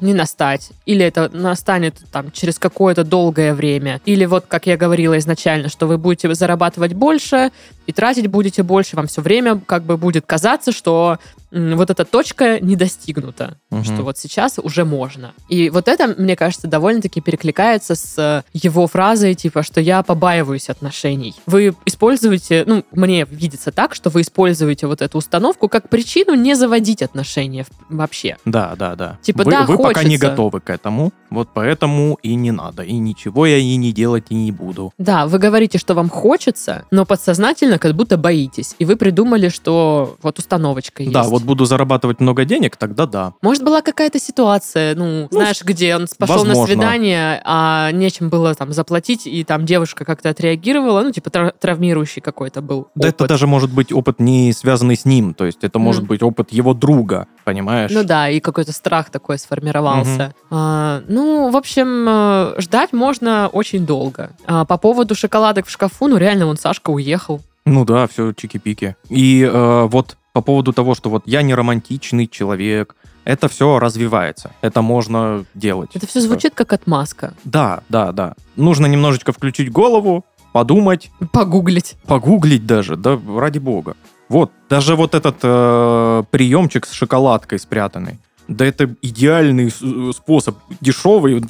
не 0.00 0.14
настать, 0.14 0.70
или 0.86 1.04
это 1.04 1.30
настанет 1.32 1.96
там 2.12 2.30
через 2.30 2.58
какое-то 2.58 3.04
долгое 3.04 3.54
время, 3.54 4.00
или 4.04 4.24
вот 4.24 4.44
как 4.46 4.66
я 4.66 4.76
говорила 4.76 5.16
изначально, 5.18 5.68
что 5.68 5.86
вы 5.86 5.98
будете 5.98 6.32
зарабатывать 6.34 6.92
больше 6.92 7.50
и 7.86 7.92
тратить 7.92 8.26
будете 8.26 8.62
больше, 8.62 8.96
вам 8.96 9.06
все 9.06 9.22
время 9.22 9.60
как 9.64 9.84
бы 9.84 9.96
будет 9.96 10.26
казаться, 10.26 10.72
что 10.72 11.18
вот 11.54 11.90
эта 11.90 12.04
точка 12.04 12.58
не 12.60 12.76
достигнута, 12.76 13.58
Мгм. 13.70 13.84
что 13.84 14.02
вот 14.02 14.18
сейчас 14.18 14.58
уже 14.62 14.84
можно. 14.84 15.32
И 15.48 15.70
вот 15.70 15.88
это, 15.88 16.08
мне 16.18 16.36
кажется, 16.36 16.66
довольно-таки 16.66 17.20
перекликается 17.20 17.94
с 17.94 18.14
э, 18.18 18.42
его 18.52 18.86
фразой, 18.86 19.34
типа, 19.34 19.62
что 19.62 19.80
я 19.80 20.02
побаиваюсь 20.02 20.68
отношений. 20.68 21.34
Вы 21.46 21.74
используете, 21.86 22.64
ну, 22.66 22.84
мне 22.92 23.24
видится 23.30 23.70
так, 23.72 23.94
что 23.94 24.10
вы 24.10 24.22
используете 24.22 24.86
вот 24.86 25.00
эту 25.02 25.18
установку 25.18 25.68
как 25.68 25.88
причину 25.88 26.34
не 26.34 26.54
заводить 26.54 27.02
отношения 27.02 27.66
вообще. 27.88 28.36
Да, 28.44 28.74
да, 28.76 28.94
да. 28.96 29.18
Типа, 29.22 29.44
вы, 29.44 29.50
да, 29.50 29.62
вы 29.64 29.76
пока 29.78 30.02
не 30.02 30.16
хочется. 30.16 30.30
готовы 30.30 30.60
к 30.60 30.70
этому, 30.70 31.12
вот 31.30 31.48
поэтому 31.54 32.18
и 32.22 32.34
не 32.34 32.50
надо, 32.52 32.82
и 32.82 32.94
ничего 32.94 33.46
я 33.46 33.58
и 33.58 33.76
не 33.76 33.92
делать 33.92 34.26
и 34.30 34.34
не 34.34 34.52
буду. 34.52 34.92
Да, 34.98 35.26
вы 35.26 35.38
говорите, 35.38 35.78
что 35.78 35.94
вам 35.94 36.08
хочется, 36.08 36.84
но 36.90 37.04
подсознательно 37.06 37.78
как 37.78 37.94
будто 37.94 38.16
боитесь. 38.16 38.74
И 38.78 38.84
вы 38.84 38.96
придумали, 38.96 39.48
что 39.48 40.16
вот 40.22 40.38
установочка 40.38 41.02
есть. 41.02 41.12
Да, 41.14 41.22
вот 41.24 41.42
буду 41.44 41.64
зарабатывать 41.64 42.20
много 42.20 42.44
денег, 42.44 42.76
тогда 42.76 43.06
да. 43.06 43.32
Может, 43.42 43.62
была 43.64 43.82
какая-то 43.82 44.18
ситуация, 44.18 44.94
ну, 44.94 45.28
знаешь, 45.30 45.62
где 45.62 45.94
он 45.96 46.06
пошел 46.18 46.44
на 46.44 46.48
возможно. 46.48 46.66
свидание, 46.74 47.40
а 47.44 47.90
нечем 47.92 48.28
было 48.28 48.54
там 48.54 48.72
заплатить, 48.72 49.26
и 49.26 49.44
там 49.44 49.64
девушка 49.66 50.04
как-то 50.04 50.30
отреагировала, 50.30 51.02
ну, 51.02 51.10
типа 51.12 51.30
тра- 51.30 51.52
травмирующий 51.58 52.22
какой-то 52.22 52.60
был 52.62 52.88
Да 52.94 53.08
это 53.08 53.26
даже 53.26 53.46
может 53.46 53.70
быть 53.72 53.92
опыт 53.92 54.20
не 54.20 54.52
связанный 54.52 54.96
с 54.96 55.04
ним, 55.04 55.34
то 55.34 55.44
есть 55.44 55.62
это 55.62 55.78
может 55.78 56.02
Мгм. 56.02 56.08
быть 56.08 56.22
опыт 56.22 56.52
его 56.52 56.74
друга, 56.74 57.26
понимаешь? 57.44 57.90
Ну 57.92 58.02
да, 58.04 58.28
и 58.28 58.40
какой-то 58.40 58.72
страх 58.72 59.10
такой 59.10 59.38
сформировался. 59.38 60.34
А, 60.50 61.02
ну, 61.08 61.50
в 61.50 61.56
общем, 61.56 62.06
э, 62.08 62.54
ждать 62.60 62.92
можно 62.92 63.48
очень 63.52 63.86
долго. 63.86 64.30
А, 64.46 64.64
по 64.64 64.76
поводу 64.78 65.14
шоколадок 65.14 65.66
в 65.66 65.70
шкафу, 65.70 66.08
ну 66.08 66.16
реально, 66.16 66.46
вон 66.46 66.56
Сашка 66.56 66.90
уехал. 66.90 67.40
Ну 67.66 67.84
да, 67.84 68.06
все 68.06 68.30
чики-пики. 68.32 68.94
И 69.08 69.42
э, 69.42 69.86
вот 69.90 70.16
по 70.34 70.40
поводу 70.42 70.72
того, 70.72 70.94
что 70.94 71.10
вот 71.10 71.22
я 71.26 71.42
не 71.42 71.54
романтичный 71.54 72.26
человек, 72.26 72.96
это 73.24 73.48
все 73.48 73.78
развивается, 73.78 74.50
это 74.60 74.82
можно 74.82 75.44
делать. 75.54 75.90
Это 75.94 76.06
все 76.06 76.20
звучит 76.20 76.54
как 76.54 76.72
отмазка. 76.72 77.32
Да, 77.44 77.82
да, 77.88 78.12
да. 78.12 78.34
Нужно 78.56 78.86
немножечко 78.86 79.32
включить 79.32 79.70
голову, 79.70 80.26
подумать, 80.52 81.10
Погуглить. 81.32 81.96
погуглить 82.06 82.66
даже, 82.66 82.96
да, 82.96 83.18
ради 83.38 83.60
бога. 83.60 83.96
Вот, 84.28 84.50
даже 84.68 84.96
вот 84.96 85.14
этот 85.14 85.36
э, 85.42 86.24
приемчик 86.30 86.86
с 86.86 86.92
шоколадкой 86.92 87.60
спрятанный. 87.60 88.18
Да 88.48 88.64
это 88.66 88.94
идеальный 89.02 89.70
с- 89.70 90.16
способ, 90.16 90.56
дешевый. 90.80 91.42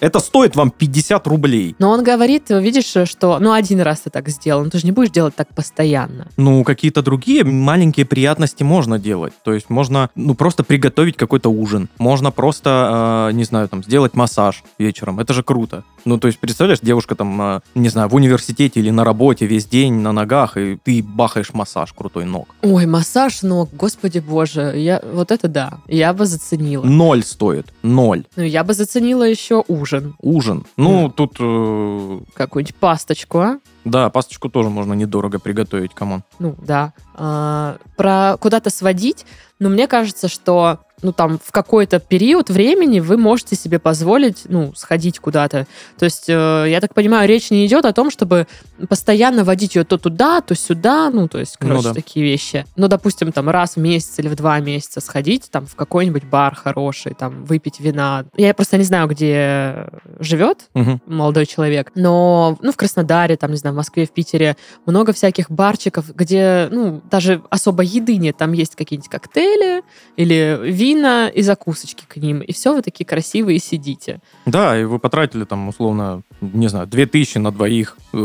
Это 0.00 0.18
стоит 0.20 0.56
вам 0.56 0.70
50 0.70 1.26
рублей. 1.26 1.74
Но 1.78 1.90
он 1.90 2.02
говорит, 2.04 2.50
видишь, 2.50 2.94
что 3.08 3.38
ну 3.40 3.52
один 3.52 3.80
раз 3.80 4.00
ты 4.00 4.10
так 4.10 4.28
сделал, 4.28 4.64
но 4.64 4.70
ты 4.70 4.78
же 4.78 4.86
не 4.86 4.92
будешь 4.92 5.10
делать 5.10 5.34
так 5.34 5.48
постоянно. 5.54 6.28
Ну, 6.36 6.64
какие-то 6.64 7.02
другие 7.02 7.44
маленькие 7.44 8.04
приятности 8.06 8.62
можно 8.62 8.98
делать. 8.98 9.32
То 9.44 9.52
есть 9.54 9.70
можно, 9.70 10.10
ну, 10.14 10.34
просто 10.34 10.62
приготовить 10.64 11.16
какой-то 11.16 11.48
ужин. 11.48 11.88
Можно 11.98 12.30
просто, 12.30 13.28
э, 13.30 13.32
не 13.34 13.44
знаю, 13.44 13.68
там, 13.68 13.82
сделать 13.82 14.14
массаж 14.14 14.62
вечером. 14.78 15.20
Это 15.20 15.32
же 15.32 15.42
круто. 15.42 15.84
Ну, 16.04 16.18
то 16.18 16.28
есть, 16.28 16.38
представляешь, 16.38 16.80
девушка 16.80 17.14
там, 17.14 17.40
э, 17.42 17.60
не 17.74 17.88
знаю, 17.88 18.08
в 18.08 18.14
университете 18.14 18.80
или 18.80 18.90
на 18.90 19.04
работе 19.04 19.46
весь 19.46 19.66
день 19.66 19.94
на 19.94 20.12
ногах, 20.12 20.56
и 20.56 20.76
ты 20.84 21.02
бахаешь 21.02 21.52
массаж 21.54 21.92
крутой 21.92 22.24
ног. 22.26 22.48
Ой, 22.62 22.86
массаж 22.86 23.42
ног, 23.42 23.70
господи 23.72 24.18
боже, 24.18 24.72
я 24.76 25.00
вот 25.12 25.30
это 25.30 25.48
да, 25.48 25.78
я 25.88 26.12
бы 26.12 26.25
заценила. 26.26 26.84
Ноль 26.84 27.22
стоит. 27.22 27.72
Ноль. 27.82 28.24
Ну, 28.36 28.42
я 28.42 28.64
бы 28.64 28.74
заценила 28.74 29.24
еще 29.24 29.64
ужин, 29.68 30.14
Ужин. 30.20 30.66
Ну, 30.76 31.10
тут, 31.10 31.36
э, 31.40 32.20
какую-нибудь 32.34 32.76
пасточку, 32.76 33.38
а? 33.38 33.60
да, 33.86 34.10
пасточку 34.10 34.48
тоже 34.48 34.68
можно 34.68 34.94
недорого 34.94 35.38
приготовить, 35.38 35.94
come 35.94 36.11
on. 36.11 36.24
Ну, 36.38 36.56
да. 36.58 36.92
А, 37.14 37.76
про 37.96 38.36
куда-то 38.38 38.68
сводить, 38.70 39.24
но 39.58 39.68
мне 39.68 39.86
кажется, 39.86 40.28
что 40.28 40.80
ну, 41.02 41.12
там, 41.12 41.38
в 41.42 41.52
какой-то 41.52 42.00
период 42.00 42.48
времени 42.48 43.00
вы 43.00 43.16
можете 43.18 43.54
себе 43.54 43.78
позволить, 43.78 44.42
ну, 44.48 44.74
сходить 44.74 45.18
куда-то. 45.18 45.66
То 45.98 46.06
есть, 46.06 46.24
э, 46.28 46.66
я 46.68 46.80
так 46.80 46.94
понимаю, 46.94 47.28
речь 47.28 47.50
не 47.50 47.66
идет 47.66 47.84
о 47.84 47.92
том, 47.92 48.10
чтобы 48.10 48.46
постоянно 48.88 49.44
водить 49.44 49.74
ее 49.76 49.84
то 49.84 49.98
туда, 49.98 50.40
то 50.40 50.54
сюда, 50.54 51.10
ну, 51.10 51.28
то 51.28 51.38
есть, 51.38 51.56
Ну 51.60 51.68
короче, 51.68 51.88
да. 51.88 51.94
такие 51.94 52.24
вещи. 52.24 52.64
Ну, 52.76 52.88
допустим, 52.88 53.32
там, 53.32 53.48
раз 53.48 53.76
в 53.76 53.80
месяц 53.80 54.18
или 54.18 54.28
в 54.28 54.34
два 54.36 54.58
месяца 54.60 55.00
сходить, 55.00 55.50
там, 55.50 55.66
в 55.66 55.74
какой-нибудь 55.74 56.24
бар 56.24 56.54
хороший, 56.54 57.14
там, 57.14 57.44
выпить 57.44 57.80
вина. 57.80 58.24
Я 58.36 58.54
просто 58.54 58.76
не 58.78 58.84
знаю, 58.84 59.08
где 59.08 59.88
живет 60.18 60.68
Мгм. 60.74 61.00
молодой 61.06 61.46
человек, 61.46 61.92
но, 61.94 62.58
ну, 62.60 62.72
в 62.72 62.76
Краснодаре, 62.76 63.36
там, 63.36 63.50
не 63.50 63.56
знаю, 63.56 63.74
в 63.74 63.76
Москве, 63.76 64.06
в 64.06 64.10
Питере 64.10 64.56
много 64.86 65.12
всяких 65.12 65.50
барчиков, 65.50 66.14
где, 66.14 66.68
ну, 66.70 67.00
даже 67.10 67.42
особо 67.50 67.82
еды 67.82 68.16
нет, 68.16 68.36
там 68.36 68.52
есть 68.52 68.76
какие-нибудь 68.76 69.10
коктейли 69.10 69.82
или 70.16 70.58
вина 70.62 71.28
и 71.28 71.42
закусочки 71.42 72.04
к 72.06 72.16
ним, 72.16 72.40
и 72.40 72.52
все, 72.52 72.74
вы 72.74 72.82
такие 72.82 73.04
красивые 73.06 73.58
сидите. 73.58 74.20
Да, 74.44 74.78
и 74.78 74.84
вы 74.84 74.98
потратили 74.98 75.44
там, 75.44 75.68
условно, 75.68 76.22
не 76.40 76.68
знаю, 76.68 76.86
2000 76.86 77.38
на 77.38 77.50
двоих, 77.52 77.96
э, 78.12 78.16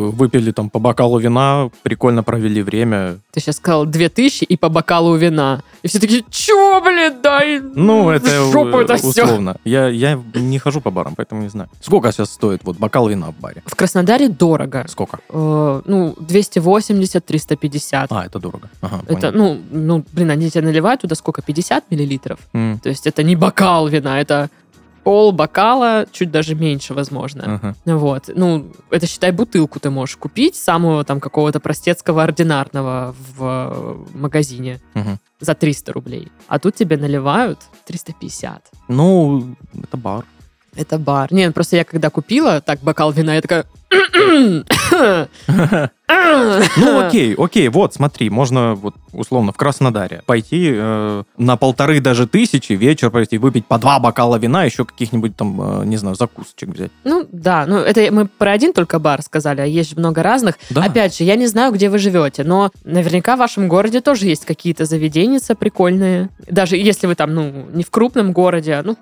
выпили 0.41 0.51
там 0.51 0.69
по 0.69 0.79
бокалу 0.79 1.19
вина, 1.19 1.69
прикольно 1.83 2.23
провели 2.23 2.61
время. 2.63 3.17
Ты 3.31 3.39
сейчас 3.39 3.57
сказал 3.57 3.85
2000 3.85 4.43
и 4.43 4.57
по 4.57 4.69
бокалу 4.69 5.15
вина. 5.15 5.61
И 5.83 5.87
все 5.87 5.99
такие, 5.99 6.23
чё, 6.29 6.81
блин, 6.81 7.13
дай 7.21 7.59
Ну, 7.75 8.09
это 8.09 8.51
жопу 8.51 8.77
это 8.79 8.95
все. 8.97 9.07
условно. 9.23 9.55
Я, 9.65 9.87
я 9.87 10.19
не 10.35 10.59
хожу 10.59 10.81
по 10.81 10.91
барам, 10.91 11.13
поэтому 11.15 11.41
не 11.43 11.49
знаю. 11.49 11.69
Сколько 11.81 12.11
сейчас 12.11 12.31
стоит 12.31 12.61
вот 12.63 12.77
бокал 12.77 13.07
вина 13.09 13.27
в 13.31 13.35
баре? 13.41 13.61
В 13.65 13.75
Краснодаре 13.75 14.27
дорого. 14.29 14.85
Сколько? 14.87 15.19
Э, 15.29 15.81
ну, 15.85 16.15
280-350. 16.19 18.07
А, 18.09 18.25
это 18.25 18.39
дорого. 18.39 18.69
Ага, 18.81 19.01
Это, 19.07 19.31
ну, 19.31 19.57
ну, 19.71 20.03
блин, 20.13 20.29
они 20.31 20.49
тебе 20.49 20.63
наливают 20.65 21.01
туда 21.01 21.15
сколько? 21.15 21.41
50 21.41 21.91
миллилитров? 21.91 22.39
М, 22.53 22.79
То 22.79 22.89
есть 22.89 23.07
это 23.07 23.23
не 23.23 23.35
бокал 23.35 23.87
вина, 23.87 24.19
это 24.19 24.49
пол 25.03 25.31
бокала, 25.31 26.05
чуть 26.11 26.31
даже 26.31 26.55
меньше, 26.55 26.93
возможно. 26.93 27.43
ага. 27.55 27.75
Вот. 27.85 28.29
Ну, 28.35 28.71
это, 28.89 29.07
считай, 29.07 29.31
бутылку 29.31 29.79
ты 29.79 29.89
можешь 29.89 30.15
купить, 30.17 30.55
самого 30.55 31.03
там 31.03 31.19
какого-то 31.19 31.59
простецкого 31.59 32.23
ординарного 32.23 33.15
в 33.35 33.43
э, 33.43 34.17
магазине 34.17 34.79
Мгм. 34.93 35.19
за 35.39 35.53
300 35.53 35.93
рублей. 35.93 36.27
А 36.47 36.59
тут 36.59 36.75
тебе 36.75 36.97
наливают 36.97 37.59
350. 37.85 38.61
Ну, 38.87 39.55
это 39.83 39.97
бар. 39.97 40.23
Это 40.75 40.97
бар. 40.97 41.33
Не, 41.33 41.51
просто 41.51 41.75
я 41.77 41.83
когда 41.83 42.09
купила 42.09 42.61
так 42.61 42.79
бокал 42.81 43.11
вина, 43.11 43.35
я 43.35 43.41
такая... 43.41 43.65
Ну, 46.77 46.99
окей, 46.99 47.35
окей, 47.35 47.69
вот, 47.69 47.93
смотри, 47.93 48.29
можно 48.29 48.75
вот 48.75 48.95
условно 49.13 49.51
в 49.51 49.57
Краснодаре 49.57 50.21
пойти 50.25 50.71
э, 50.73 51.23
на 51.37 51.57
полторы 51.57 51.99
даже 51.99 52.27
тысячи 52.27 52.73
вечер 52.73 53.09
пойти 53.09 53.37
выпить 53.37 53.65
по 53.65 53.77
два 53.77 53.99
бокала 53.99 54.37
вина, 54.37 54.63
еще 54.63 54.85
каких-нибудь 54.85 55.35
там, 55.35 55.81
э, 55.81 55.85
не 55.85 55.97
знаю, 55.97 56.15
закусочек 56.15 56.69
взять. 56.69 56.91
Ну, 57.03 57.27
да, 57.31 57.65
ну 57.65 57.77
это 57.77 58.11
мы 58.11 58.27
про 58.27 58.51
один 58.51 58.73
только 58.73 58.99
бар 58.99 59.21
сказали, 59.21 59.61
а 59.61 59.65
есть 59.65 59.97
много 59.97 60.21
разных. 60.23 60.55
Да. 60.69 60.83
Опять 60.83 61.17
же, 61.17 61.23
я 61.23 61.35
не 61.35 61.47
знаю, 61.47 61.71
где 61.71 61.89
вы 61.89 61.97
живете, 61.97 62.43
но 62.43 62.71
наверняка 62.83 63.35
в 63.35 63.39
вашем 63.39 63.67
городе 63.67 64.01
тоже 64.01 64.27
есть 64.27 64.45
какие-то 64.45 64.85
заведения 64.85 65.39
прикольные. 65.57 66.29
Даже 66.47 66.77
если 66.77 67.07
вы 67.07 67.15
там, 67.15 67.33
ну, 67.33 67.67
не 67.73 67.83
в 67.83 67.91
крупном 67.91 68.31
городе, 68.31 68.73
а, 68.73 68.83
ну, 68.83 68.97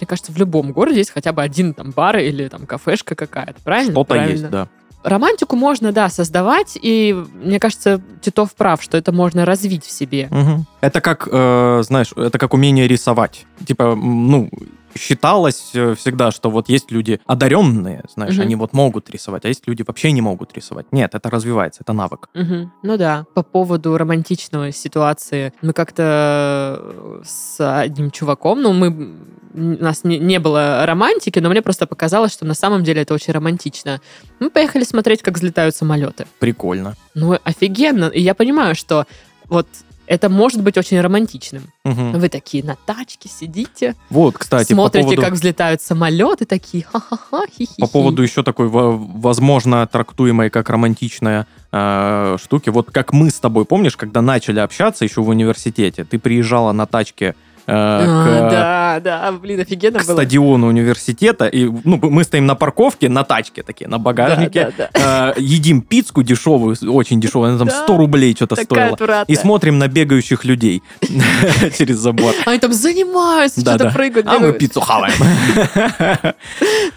мне 0.00 0.06
кажется, 0.06 0.32
в 0.32 0.38
любом 0.38 0.72
городе 0.72 0.98
есть 0.98 1.10
хотя 1.10 1.32
бы 1.32 1.42
один 1.42 1.74
там 1.74 1.90
бар 1.90 2.18
или 2.18 2.48
там 2.48 2.66
кафешка 2.66 3.14
какая-то, 3.14 3.56
правильно? 3.62 3.92
Что-то 3.92 4.14
Правильно. 4.14 4.30
есть, 4.30 4.50
да. 4.50 4.68
Романтику 5.02 5.56
можно, 5.56 5.92
да, 5.92 6.08
создавать, 6.08 6.78
и 6.80 7.16
мне 7.42 7.58
кажется, 7.58 8.00
Титов 8.20 8.54
прав, 8.54 8.82
что 8.82 8.98
это 8.98 9.12
можно 9.12 9.44
развить 9.44 9.84
в 9.84 9.90
себе. 9.90 10.28
Мгм. 10.30 10.66
Это 10.80 11.00
как, 11.00 11.28
э, 11.30 11.82
знаешь, 11.84 12.12
это 12.14 12.38
как 12.38 12.52
умение 12.52 12.86
рисовать. 12.86 13.46
Типа, 13.66 13.94
ну, 13.94 14.50
считалось 14.96 15.70
э, 15.74 15.94
всегда, 15.94 16.30
что 16.30 16.50
вот 16.50 16.68
есть 16.68 16.90
люди 16.90 17.20
одаренные, 17.26 18.04
знаешь, 18.14 18.34
Мгм. 18.34 18.42
они 18.42 18.56
вот 18.56 18.72
могут 18.72 19.10
рисовать, 19.10 19.44
а 19.44 19.48
есть 19.48 19.66
люди 19.66 19.84
вообще 19.86 20.12
не 20.12 20.20
могут 20.20 20.54
рисовать. 20.56 20.86
Нет, 20.92 21.14
это 21.14 21.30
развивается, 21.30 21.82
это 21.82 21.92
навык. 21.92 22.28
Мгм. 22.34 22.72
Ну 22.82 22.96
да, 22.96 23.26
по 23.34 23.42
поводу 23.42 23.96
романтичной 23.96 24.72
ситуации. 24.72 25.52
Мы 25.62 25.72
как-то 25.72 26.78
э, 26.80 27.22
с 27.24 27.80
одним 27.80 28.10
чуваком, 28.10 28.62
ну 28.62 28.72
мы 28.72 29.14
у 29.52 29.82
нас 29.82 30.04
не, 30.04 30.18
не 30.18 30.38
было 30.38 30.86
романтики, 30.86 31.40
но 31.40 31.48
мне 31.50 31.60
просто 31.60 31.86
показалось, 31.86 32.32
что 32.32 32.44
на 32.44 32.54
самом 32.54 32.84
деле 32.84 33.02
это 33.02 33.14
очень 33.14 33.32
романтично. 33.32 34.00
Мы 34.38 34.48
поехали 34.50 34.84
смотреть, 34.84 35.22
как 35.22 35.34
взлетают 35.34 35.74
самолеты. 35.74 36.26
Прикольно. 36.38 36.94
Ну, 37.14 37.36
офигенно. 37.42 38.04
И 38.04 38.20
я 38.20 38.34
понимаю, 38.34 38.76
что 38.76 39.06
вот 39.48 39.66
это 40.10 40.28
может 40.28 40.60
быть 40.60 40.76
очень 40.76 41.00
романтичным. 41.00 41.70
Мгм. 41.84 42.18
Вы 42.18 42.28
такие 42.28 42.64
на 42.64 42.74
тачке 42.74 43.28
сидите, 43.28 43.94
Вот, 44.10 44.36
кстати, 44.36 44.72
смотрите, 44.72 45.04
по 45.04 45.10
поводу... 45.10 45.22
как 45.22 45.34
взлетают 45.34 45.80
самолеты, 45.82 46.46
такие 46.46 46.82
ха-ха-ха. 46.82 47.44
По 47.78 47.86
поводу 47.86 48.20
еще 48.20 48.42
такой, 48.42 48.66
во- 48.66 48.96
возможно, 48.96 49.86
трактуемой 49.86 50.50
как 50.50 50.68
романтичная 50.68 51.46
э, 51.70 52.36
штуки. 52.42 52.70
Вот 52.70 52.90
как 52.90 53.12
мы 53.12 53.30
с 53.30 53.38
тобой, 53.38 53.64
помнишь, 53.64 53.96
когда 53.96 54.20
начали 54.20 54.58
общаться 54.58 55.04
еще 55.04 55.22
в 55.22 55.28
университете, 55.28 56.02
ты 56.02 56.18
приезжала 56.18 56.72
на 56.72 56.86
тачке 56.86 57.36
А, 57.72 58.48
к, 58.48 58.50
да, 58.50 59.00
да, 59.02 59.32
блин, 59.32 59.60
офигенно 59.60 59.98
к 60.00 60.06
было. 60.06 60.14
стадиону 60.14 60.66
университета, 60.66 61.46
и 61.46 61.70
ну, 61.84 61.98
мы 62.02 62.24
стоим 62.24 62.46
на 62.46 62.54
парковке, 62.54 63.08
на 63.08 63.22
тачке 63.24 63.62
такие, 63.62 63.88
на 63.88 63.98
багажнике, 63.98 64.72
Да, 64.76 64.88
да, 64.92 65.34
э, 65.36 65.40
едим 65.40 65.80
пиццу 65.82 66.22
дешевую, 66.22 66.76
очень 66.88 67.20
дешевую, 67.20 67.50
она 67.50 67.58
там 67.58 67.68
Да. 67.68 67.82
100 67.84 67.96
рублей 67.96 68.34
что-то 68.34 68.56
стоила. 68.56 68.94
отвратная. 68.94 69.24
И 69.34 69.38
смотрим 69.38 69.78
на 69.78 69.88
бегающих 69.88 70.44
людей 70.44 70.82
через 71.78 71.98
забор. 71.98 72.34
Они 72.46 72.58
там 72.58 72.72
занимаются, 72.72 73.64
Да, 73.64 73.72
что-то 73.74 73.84
да. 73.84 73.90
прыгают. 73.90 74.26
А 74.26 74.38
мы 74.38 74.52
пиццу 74.52 74.80
хаваем. 74.80 75.14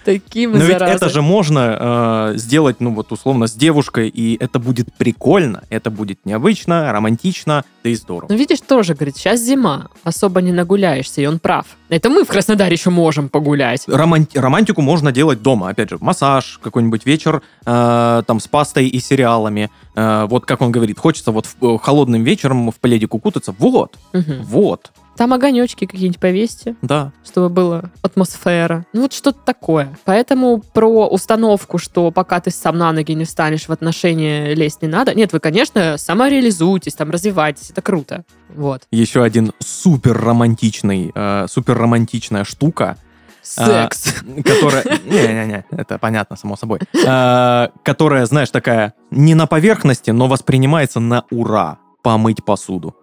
Такие 0.05 0.47
мы 0.47 0.57
Но 0.59 0.65
ведь 0.65 0.77
это 0.81 1.09
же 1.09 1.21
можно 1.21 2.31
э, 2.33 2.37
сделать, 2.37 2.77
ну 2.79 2.93
вот 2.93 3.11
условно, 3.11 3.47
с 3.47 3.53
девушкой, 3.53 4.09
и 4.09 4.37
это 4.43 4.59
будет 4.59 4.93
прикольно, 4.93 5.63
это 5.69 5.89
будет 5.89 6.19
необычно, 6.25 6.91
романтично, 6.91 7.63
да 7.83 7.89
и 7.89 7.95
здорово. 7.95 8.27
Ну, 8.31 8.35
видишь, 8.37 8.59
тоже, 8.61 8.93
говорит, 8.95 9.17
сейчас 9.17 9.41
зима, 9.41 9.89
особо 10.03 10.41
не 10.41 10.51
нагуляешься, 10.63 11.21
и 11.21 11.25
он 11.25 11.39
прав. 11.39 11.65
Это 11.89 12.09
мы 12.09 12.23
в 12.23 12.27
Краснодаре 12.27 12.73
еще 12.73 12.89
можем 12.89 13.29
погулять. 13.29 13.83
Романти- 13.87 14.39
романтику 14.39 14.81
можно 14.81 15.11
делать 15.11 15.41
дома. 15.41 15.69
Опять 15.69 15.89
же, 15.89 15.97
массаж, 15.99 16.59
какой-нибудь 16.63 17.05
вечер 17.05 17.41
э, 17.65 18.23
там 18.25 18.39
с 18.39 18.47
пастой 18.47 18.87
и 18.87 18.99
сериалами. 18.99 19.69
Э, 19.95 20.25
вот 20.29 20.45
как 20.45 20.61
он 20.61 20.71
говорит, 20.71 20.97
хочется 20.99 21.31
вот 21.31 21.45
в- 21.45 21.55
э, 21.75 21.77
холодным 21.81 22.23
вечером 22.23 22.71
в 22.71 22.75
пледик 22.75 23.13
укутаться. 23.13 23.53
Вот, 23.59 23.97
Мгм. 24.13 24.41
вот, 24.43 24.91
Там 25.15 25.31
огонечки 25.33 25.85
какие-нибудь 25.85 26.19
повесьте, 26.19 26.75
да. 26.81 27.11
чтобы 27.23 27.49
была 27.49 27.83
атмосфера. 28.01 28.85
Ну 28.93 29.01
вот 29.03 29.13
что-то 29.13 29.39
такое. 29.45 29.95
Поэтому 30.05 30.59
про 30.73 31.07
установку, 31.07 31.77
что 31.77 32.09
пока 32.11 32.39
ты 32.39 32.49
сам 32.49 32.77
на 32.77 32.91
ноги 32.91 33.11
не 33.13 33.25
встанешь, 33.25 33.67
в 33.67 33.71
отношения 33.71 34.55
лезть 34.55 34.81
не 34.81 34.87
надо. 34.87 35.13
Нет, 35.13 35.31
вы, 35.31 35.39
конечно, 35.39 35.97
самореализуйтесь, 35.97 36.95
там 36.95 37.11
развивайтесь, 37.11 37.69
это 37.69 37.81
круто. 37.81 38.25
Вот. 38.49 38.83
Еще 38.91 39.23
один 39.23 39.51
супер 39.59 40.17
романтичный, 40.19 41.11
э, 41.13 41.45
супер 41.47 41.77
романтичная 41.77 42.43
штука, 42.43 42.97
Секс. 43.43 44.15
которая... 44.43 44.83
Не-не-не, 45.05 45.65
это 45.71 45.97
понятно, 45.99 46.35
само 46.37 46.55
собой. 46.55 46.79
Э, 47.05 47.67
Которая, 47.83 48.25
знаешь, 48.25 48.49
такая 48.49 48.93
не 49.11 49.35
на 49.35 49.45
поверхности, 49.45 50.11
но 50.11 50.27
воспринимается 50.27 50.99
на 50.99 51.25
ура. 51.29 51.77
Помыть 52.01 52.43
посуду. 52.43 52.95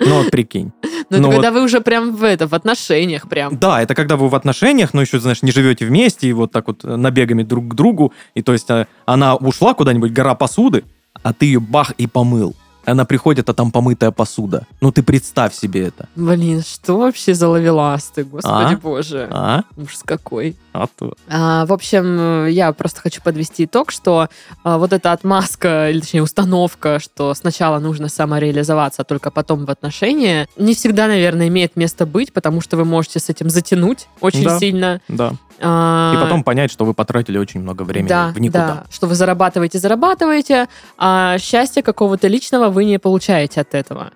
Ну 0.00 0.22
вот 0.22 0.30
прикинь. 0.30 0.72
Но 1.10 1.16
это 1.16 1.26
ну 1.26 1.30
когда 1.30 1.50
вы 1.50 1.62
уже 1.62 1.80
прям 1.80 2.14
в 2.14 2.22
это, 2.22 2.46
в 2.46 2.54
отношениях 2.54 3.28
прям. 3.28 3.58
Да, 3.58 3.82
это 3.82 3.94
когда 3.94 4.16
вы 4.16 4.28
в 4.28 4.34
отношениях, 4.34 4.92
но 4.92 5.00
еще, 5.00 5.18
знаешь, 5.18 5.42
не 5.42 5.50
живете 5.50 5.86
вместе, 5.86 6.28
и 6.28 6.32
вот 6.32 6.52
так 6.52 6.66
вот 6.66 6.84
э, 6.84 6.96
набегами 6.96 7.42
друг 7.42 7.68
к 7.68 7.74
другу, 7.74 8.12
и 8.34 8.42
то 8.42 8.52
есть 8.52 8.68
э, 8.68 8.86
она 9.06 9.34
ушла 9.36 9.72
куда-нибудь, 9.72 10.12
гора 10.12 10.34
посуды, 10.34 10.84
а 11.22 11.32
ты 11.32 11.46
ее 11.46 11.60
бах 11.60 11.92
и 11.92 12.06
помыл. 12.06 12.54
Она 12.90 13.04
приходит, 13.04 13.48
а 13.50 13.54
там 13.54 13.70
помытая 13.70 14.10
посуда. 14.10 14.66
Ну 14.80 14.90
ты 14.92 15.02
представь 15.02 15.54
себе 15.54 15.88
это. 15.88 16.08
Блин, 16.16 16.62
что 16.62 16.98
вообще 16.98 17.34
за 17.34 17.48
ловеласты, 17.48 18.24
господи 18.24 18.74
А? 18.74 18.76
боже. 18.76 19.28
А? 19.30 19.62
Ужас 19.76 20.02
какой. 20.04 20.56
А 20.72 20.86
то. 20.86 21.14
А, 21.28 21.66
в 21.66 21.72
общем, 21.72 22.46
я 22.46 22.72
просто 22.72 23.00
хочу 23.00 23.20
подвести 23.22 23.64
итог, 23.64 23.90
что 23.90 24.28
а, 24.64 24.78
вот 24.78 24.92
эта 24.92 25.12
отмазка, 25.12 25.90
или 25.90 26.00
точнее 26.00 26.22
установка, 26.22 26.98
что 27.00 27.34
сначала 27.34 27.78
нужно 27.78 28.08
самореализоваться, 28.08 29.02
а 29.02 29.04
только 29.04 29.30
потом 29.30 29.66
в 29.66 29.70
отношения, 29.70 30.48
не 30.56 30.74
всегда, 30.74 31.08
наверное, 31.08 31.48
имеет 31.48 31.76
место 31.76 32.06
быть, 32.06 32.32
потому 32.32 32.60
что 32.60 32.76
вы 32.76 32.84
можете 32.84 33.18
с 33.20 33.28
этим 33.28 33.50
затянуть 33.50 34.08
очень 34.20 34.44
Да. 34.44 34.58
сильно. 34.58 35.00
Да. 35.08 35.32
А, 35.60 36.12
И 36.14 36.22
потом 36.22 36.44
понять, 36.44 36.70
что 36.70 36.84
вы 36.84 36.94
потратили 36.94 37.38
очень 37.38 37.60
много 37.60 37.82
времени 37.82 38.08
да, 38.08 38.32
в 38.34 38.38
никуда. 38.40 38.66
да, 38.66 38.84
что 38.90 39.06
вы 39.06 39.14
зарабатываете, 39.14 39.78
зарабатываете, 39.78 40.68
а 40.96 41.36
счастья 41.38 41.82
какого-то 41.82 42.28
личного 42.28 42.68
вы 42.68 42.84
не 42.84 42.98
получаете 42.98 43.60
от 43.60 43.74
этого. 43.74 44.12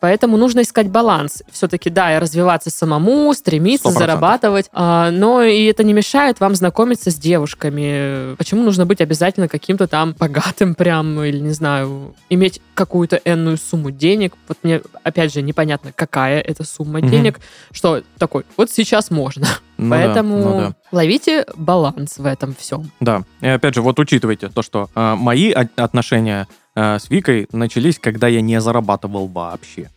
Поэтому 0.00 0.36
нужно 0.36 0.60
искать 0.62 0.88
баланс. 0.88 1.42
Все-таки, 1.50 1.90
да, 1.90 2.16
и 2.16 2.18
развиваться 2.18 2.70
самому, 2.70 3.32
стремиться, 3.34 3.88
100%. 3.88 3.92
зарабатывать, 3.98 4.66
а, 4.72 5.10
но 5.10 5.42
и 5.42 5.64
это 5.64 5.84
не 5.84 5.92
мешает 5.92 6.40
вам 6.40 6.54
знакомиться 6.54 7.10
с 7.10 7.14
девушками. 7.14 8.34
Почему 8.36 8.62
нужно 8.62 8.86
быть 8.86 9.00
обязательно 9.00 9.48
каким-то 9.48 9.86
там 9.88 10.14
богатым 10.18 10.74
прям, 10.74 11.20
или, 11.22 11.38
не 11.38 11.52
знаю, 11.52 12.14
иметь 12.30 12.60
какую-то 12.74 13.20
энную 13.24 13.56
сумму 13.58 13.90
денег? 13.90 14.34
Вот 14.48 14.58
мне, 14.62 14.80
опять 15.02 15.32
же, 15.32 15.42
непонятно, 15.42 15.92
какая 15.94 16.40
это 16.40 16.64
сумма 16.64 17.00
Мгм. 17.00 17.10
денег, 17.10 17.40
что 17.72 18.02
такой, 18.18 18.44
вот 18.56 18.70
сейчас 18.70 19.10
можно. 19.10 19.46
Ну 19.78 19.90
да, 19.90 19.96
Поэтому 19.96 20.36
ну 20.38 20.58
да. 20.60 20.74
ловите 20.92 21.44
баланс 21.56 22.18
в 22.18 22.24
этом 22.26 22.54
всем. 22.58 22.90
Да. 23.00 23.22
И 23.40 23.46
опять 23.46 23.74
же, 23.74 23.82
вот 23.82 23.98
учитывайте 23.98 24.48
то, 24.48 24.62
что 24.62 24.88
э, 24.94 25.14
мои 25.16 25.50
от- 25.52 25.78
отношения 25.78 26.46
э, 26.74 26.98
с 26.98 27.10
Викой 27.10 27.46
начались, 27.52 27.98
когда 27.98 28.26
я 28.28 28.40
не 28.40 28.60
зарабатывал 28.60 29.26
вообще. 29.28 29.90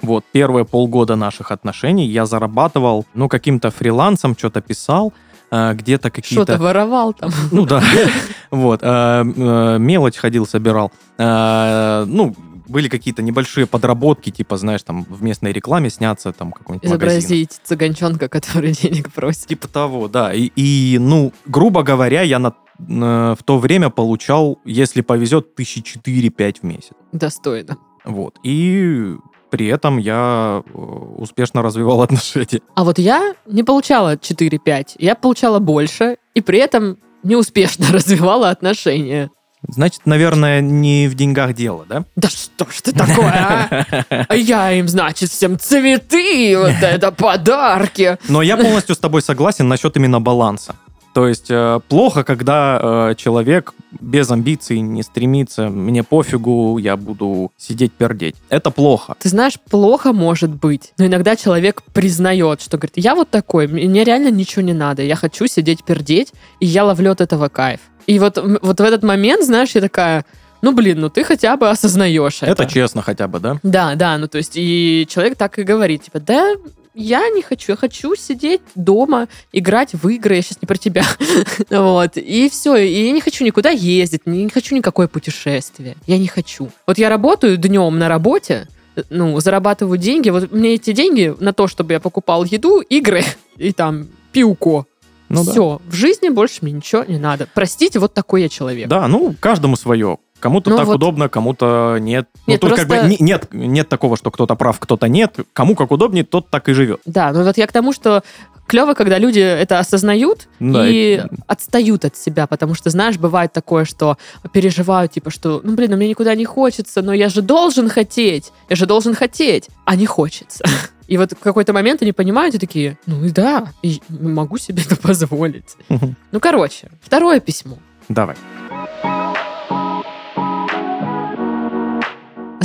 Вот, 0.00 0.24
первые 0.32 0.64
полгода 0.64 1.16
наших 1.16 1.50
отношений 1.50 2.06
я 2.06 2.26
зарабатывал, 2.26 3.04
ну, 3.14 3.28
каким-то 3.28 3.70
фрилансом, 3.70 4.36
что-то 4.36 4.60
писал, 4.60 5.12
э, 5.50 5.72
где-то 5.74 6.08
Что-то 6.08 6.22
какие-то... 6.22 6.58
воровал 6.58 7.12
там. 7.14 7.30
Ну 7.50 7.66
да, 7.66 7.82
вот, 8.50 8.82
мелочь 8.82 10.16
ходил, 10.16 10.46
собирал. 10.46 10.92
Ну, 11.18 12.34
были 12.68 12.88
какие-то 12.88 13.22
небольшие 13.22 13.66
подработки, 13.66 14.30
типа, 14.30 14.56
знаешь, 14.56 14.82
там 14.82 15.04
в 15.08 15.22
местной 15.22 15.52
рекламе 15.52 15.90
сняться, 15.90 16.32
там 16.32 16.52
какой-нибудь 16.52 16.88
магазин. 16.88 17.18
Изобразить 17.18 17.60
цыганчонка, 17.64 18.28
который 18.30 18.72
денег 18.72 19.12
просит. 19.12 19.46
Типа 19.46 19.68
того, 19.68 20.08
да. 20.08 20.32
И, 20.34 20.50
и, 20.56 20.98
ну, 20.98 21.32
грубо 21.46 21.82
говоря, 21.82 22.22
я 22.22 22.38
на, 22.38 22.54
на- 22.78 23.34
в 23.34 23.42
то 23.42 23.58
время 23.58 23.90
получал, 23.90 24.58
если 24.64 25.00
повезет, 25.00 25.54
тысячи 25.54 25.80
четыре-пять 25.82 26.60
в 26.60 26.62
месяц. 26.64 26.92
Достойно. 27.12 27.76
Вот. 28.04 28.38
И 28.42 29.14
при 29.50 29.66
этом 29.66 29.98
я 29.98 30.62
э, 30.64 30.78
успешно 30.78 31.62
развивал 31.62 32.02
отношения. 32.02 32.60
А 32.74 32.84
вот 32.84 32.98
я 32.98 33.34
не 33.46 33.62
получала 33.62 34.16
4-5. 34.16 34.96
Я 34.98 35.14
получала 35.14 35.58
больше, 35.58 36.16
и 36.34 36.40
при 36.40 36.58
этом 36.58 36.98
неуспешно 37.22 37.86
развивала 37.92 38.50
отношения. 38.50 39.30
Значит, 39.68 40.02
наверное, 40.04 40.60
не 40.60 41.08
в 41.08 41.14
деньгах 41.14 41.54
дело, 41.54 41.84
да? 41.88 42.04
Да 42.14 42.28
что 42.28 42.66
ж 42.70 42.80
ты 42.82 42.92
такое, 42.92 43.32
а? 43.32 43.86
А 44.28 44.36
я 44.36 44.72
им, 44.72 44.88
значит, 44.88 45.30
всем 45.30 45.58
цветы, 45.58 46.56
вот 46.56 46.72
это 46.82 47.12
подарки. 47.12 48.18
Но 48.28 48.42
я 48.42 48.56
полностью 48.56 48.94
с 48.94 48.98
тобой 48.98 49.22
согласен 49.22 49.68
насчет 49.68 49.96
именно 49.96 50.20
баланса. 50.20 50.76
То 51.16 51.26
есть 51.26 51.46
э, 51.48 51.80
плохо, 51.88 52.24
когда 52.24 52.78
э, 52.78 53.14
человек 53.16 53.72
без 54.02 54.30
амбиций 54.30 54.80
не 54.80 55.02
стремится, 55.02 55.70
мне 55.70 56.02
пофигу, 56.02 56.76
я 56.76 56.98
буду 56.98 57.52
сидеть 57.56 57.92
пердеть. 57.92 58.36
Это 58.50 58.70
плохо. 58.70 59.14
Ты 59.18 59.30
знаешь, 59.30 59.54
плохо 59.70 60.12
может 60.12 60.50
быть, 60.50 60.92
но 60.98 61.06
иногда 61.06 61.34
человек 61.34 61.82
признает, 61.94 62.60
что 62.60 62.76
говорит, 62.76 62.98
я 62.98 63.14
вот 63.14 63.30
такой, 63.30 63.66
мне 63.66 64.04
реально 64.04 64.30
ничего 64.30 64.60
не 64.60 64.74
надо, 64.74 65.02
я 65.02 65.16
хочу 65.16 65.46
сидеть 65.46 65.84
пердеть, 65.84 66.34
и 66.60 66.66
я 66.66 66.84
ловлю 66.84 67.12
от 67.12 67.22
этого 67.22 67.48
кайф. 67.48 67.80
И 68.06 68.18
вот, 68.18 68.38
вот 68.38 68.80
в 68.80 68.82
этот 68.82 69.02
момент, 69.02 69.44
знаешь, 69.44 69.70
я 69.74 69.80
такая, 69.80 70.24
ну 70.62 70.72
блин, 70.72 71.00
ну 71.00 71.10
ты 71.10 71.24
хотя 71.24 71.56
бы 71.56 71.68
осознаешь 71.68 72.42
это. 72.42 72.62
Это 72.62 72.66
честно 72.66 73.02
хотя 73.02 73.28
бы, 73.28 73.40
да? 73.40 73.58
Да, 73.62 73.94
да, 73.94 74.18
ну 74.18 74.28
то 74.28 74.38
есть 74.38 74.52
и 74.54 75.06
человек 75.08 75.36
так 75.36 75.58
и 75.58 75.62
говорит, 75.62 76.04
типа, 76.04 76.20
да, 76.20 76.54
я 76.94 77.28
не 77.28 77.42
хочу, 77.42 77.72
я 77.72 77.76
хочу 77.76 78.16
сидеть 78.16 78.62
дома, 78.74 79.28
играть 79.52 79.92
в 79.92 80.08
игры, 80.08 80.36
я 80.36 80.42
сейчас 80.42 80.62
не 80.62 80.66
про 80.66 80.76
тебя. 80.76 81.04
вот, 81.70 82.16
и 82.16 82.48
все, 82.48 82.76
и 82.76 83.06
я 83.06 83.12
не 83.12 83.20
хочу 83.20 83.44
никуда 83.44 83.70
ездить, 83.70 84.26
не 84.26 84.48
хочу 84.48 84.74
никакое 84.74 85.06
путешествие, 85.06 85.96
я 86.06 86.16
не 86.16 86.26
хочу. 86.26 86.70
Вот 86.86 86.96
я 86.96 87.10
работаю 87.10 87.58
днем 87.58 87.98
на 87.98 88.08
работе, 88.08 88.66
ну, 89.10 89.38
зарабатываю 89.40 89.98
деньги, 89.98 90.30
вот 90.30 90.50
мне 90.52 90.74
эти 90.74 90.92
деньги 90.92 91.34
на 91.38 91.52
то, 91.52 91.68
чтобы 91.68 91.92
я 91.92 92.00
покупал 92.00 92.44
еду, 92.44 92.80
игры 92.80 93.22
и 93.58 93.72
там 93.72 94.08
пиуко. 94.32 94.86
Ну 95.28 95.44
да. 95.44 95.50
все, 95.50 95.80
в 95.86 95.94
жизни 95.94 96.28
больше 96.28 96.58
мне 96.62 96.72
ничего 96.72 97.04
не 97.04 97.18
надо. 97.18 97.48
Простите, 97.52 97.98
вот 97.98 98.14
такой 98.14 98.42
я 98.42 98.48
человек. 98.48 98.88
Да, 98.88 99.08
ну, 99.08 99.34
каждому 99.38 99.76
свое. 99.76 100.18
Кому-то 100.40 100.70
Ну 100.70 100.76
так 100.76 100.86
вот- 100.86 100.96
удобно, 100.96 101.28
кому-то 101.28 101.96
нет. 102.00 102.28
Ну, 102.46 102.52
Нет, 102.52 102.60
тут 102.60 102.70
как 102.74 102.86
просто- 102.86 103.04
бы 103.04 103.08
не- 103.10 103.16
нет, 103.20 103.48
нет 103.52 103.88
такого, 103.88 104.16
что 104.16 104.30
кто-то 104.30 104.54
прав, 104.54 104.78
кто-то 104.78 105.08
нет. 105.08 105.36
Кому 105.52 105.74
как 105.74 105.90
удобнее, 105.90 106.24
тот 106.24 106.50
так 106.50 106.68
и 106.68 106.72
живет. 106.72 107.00
Да, 107.06 107.32
ну 107.32 107.42
вот 107.42 107.56
я 107.56 107.66
к 107.66 107.72
тому, 107.72 107.92
что 107.92 108.22
клево, 108.66 108.94
когда 108.94 109.18
люди 109.18 109.38
это 109.40 109.78
осознают 109.78 110.48
Да, 110.60 110.86
и 110.88 111.16
и- 111.16 111.22
отстают 111.46 112.04
от 112.04 112.16
себя, 112.16 112.46
потому 112.46 112.74
что, 112.74 112.90
знаешь, 112.90 113.16
бывает 113.16 113.52
такое, 113.52 113.84
что 113.84 114.18
переживают, 114.52 115.12
типа, 115.12 115.30
что, 115.30 115.60
ну, 115.64 115.74
блин, 115.74 115.90
ну, 115.92 115.96
мне 115.96 116.08
никуда 116.08 116.34
не 116.34 116.44
хочется, 116.44 117.00
но 117.02 117.12
я 117.14 117.28
же 117.28 117.42
должен 117.42 117.88
хотеть, 117.88 118.52
я 118.68 118.76
же 118.76 118.86
должен 118.86 119.14
хотеть, 119.14 119.68
а 119.84 119.96
не 119.96 120.06
хочется. 120.06 120.64
И 121.08 121.16
вот 121.16 121.32
в 121.32 121.38
какой-то 121.38 121.72
момент 121.72 122.02
они 122.02 122.10
понимают 122.12 122.54
и 122.56 122.58
такие, 122.58 122.98
ну 123.06 123.24
и 123.24 123.30
да, 123.30 123.72
и 123.82 124.00
могу 124.08 124.58
себе 124.58 124.82
это 124.84 124.96
позволить. 124.96 125.76
Ну, 125.88 126.40
короче, 126.40 126.90
второе 127.00 127.38
письмо. 127.40 127.78
Давай. 128.08 128.36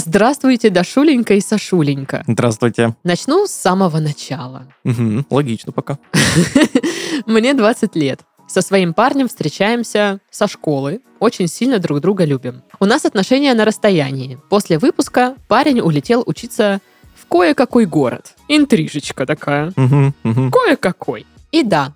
Здравствуйте, 0.05 0.71
Дашуленька 0.71 1.35
и 1.35 1.41
Сашуленька. 1.41 2.23
Здравствуйте. 2.27 2.95
Начну 3.03 3.45
с 3.45 3.51
самого 3.51 3.99
начала. 3.99 4.65
Мгм, 4.83 5.27
Логично 5.29 5.71
пока. 5.71 5.99
Мне 7.27 7.53
20 7.53 7.95
лет. 7.95 8.21
Со 8.47 8.61
своим 8.61 8.95
парнем 8.95 9.27
встречаемся 9.27 10.19
со 10.31 10.47
школы. 10.47 11.01
Очень 11.19 11.47
сильно 11.47 11.77
друг 11.77 11.99
друга 12.01 12.25
любим. 12.25 12.63
У 12.79 12.85
нас 12.85 13.05
отношения 13.05 13.53
на 13.53 13.63
расстоянии. 13.63 14.39
После 14.49 14.79
выпуска 14.79 15.35
парень 15.47 15.81
улетел 15.81 16.23
учиться 16.25 16.81
в 17.15 17.27
кое-какой 17.27 17.85
город. 17.85 18.33
Интрижечка 18.47 19.27
такая. 19.27 19.71
Мгм, 19.75 20.15
мгм. 20.23 20.51
Кое-какой. 20.51 21.27
И 21.51 21.61
да, 21.61 21.93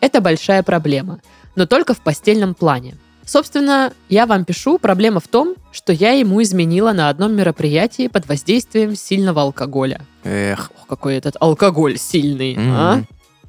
это 0.00 0.20
большая 0.20 0.64
проблема. 0.64 1.20
Но 1.54 1.66
только 1.66 1.94
в 1.94 2.00
постельном 2.00 2.54
плане. 2.54 2.96
Собственно, 3.26 3.92
я 4.08 4.26
вам 4.26 4.44
пишу, 4.44 4.78
проблема 4.78 5.20
в 5.20 5.28
том, 5.28 5.54
что 5.72 5.92
я 5.92 6.12
ему 6.12 6.42
изменила 6.42 6.92
на 6.92 7.08
одном 7.08 7.34
мероприятии 7.34 8.08
под 8.08 8.28
воздействием 8.28 8.94
сильного 8.94 9.42
алкоголя. 9.42 10.02
Эх. 10.24 10.70
Ох, 10.78 10.86
какой 10.86 11.16
этот 11.16 11.36
алкоголь 11.40 11.98
сильный, 11.98 12.54
М, 12.54 12.70
а? 12.72 13.02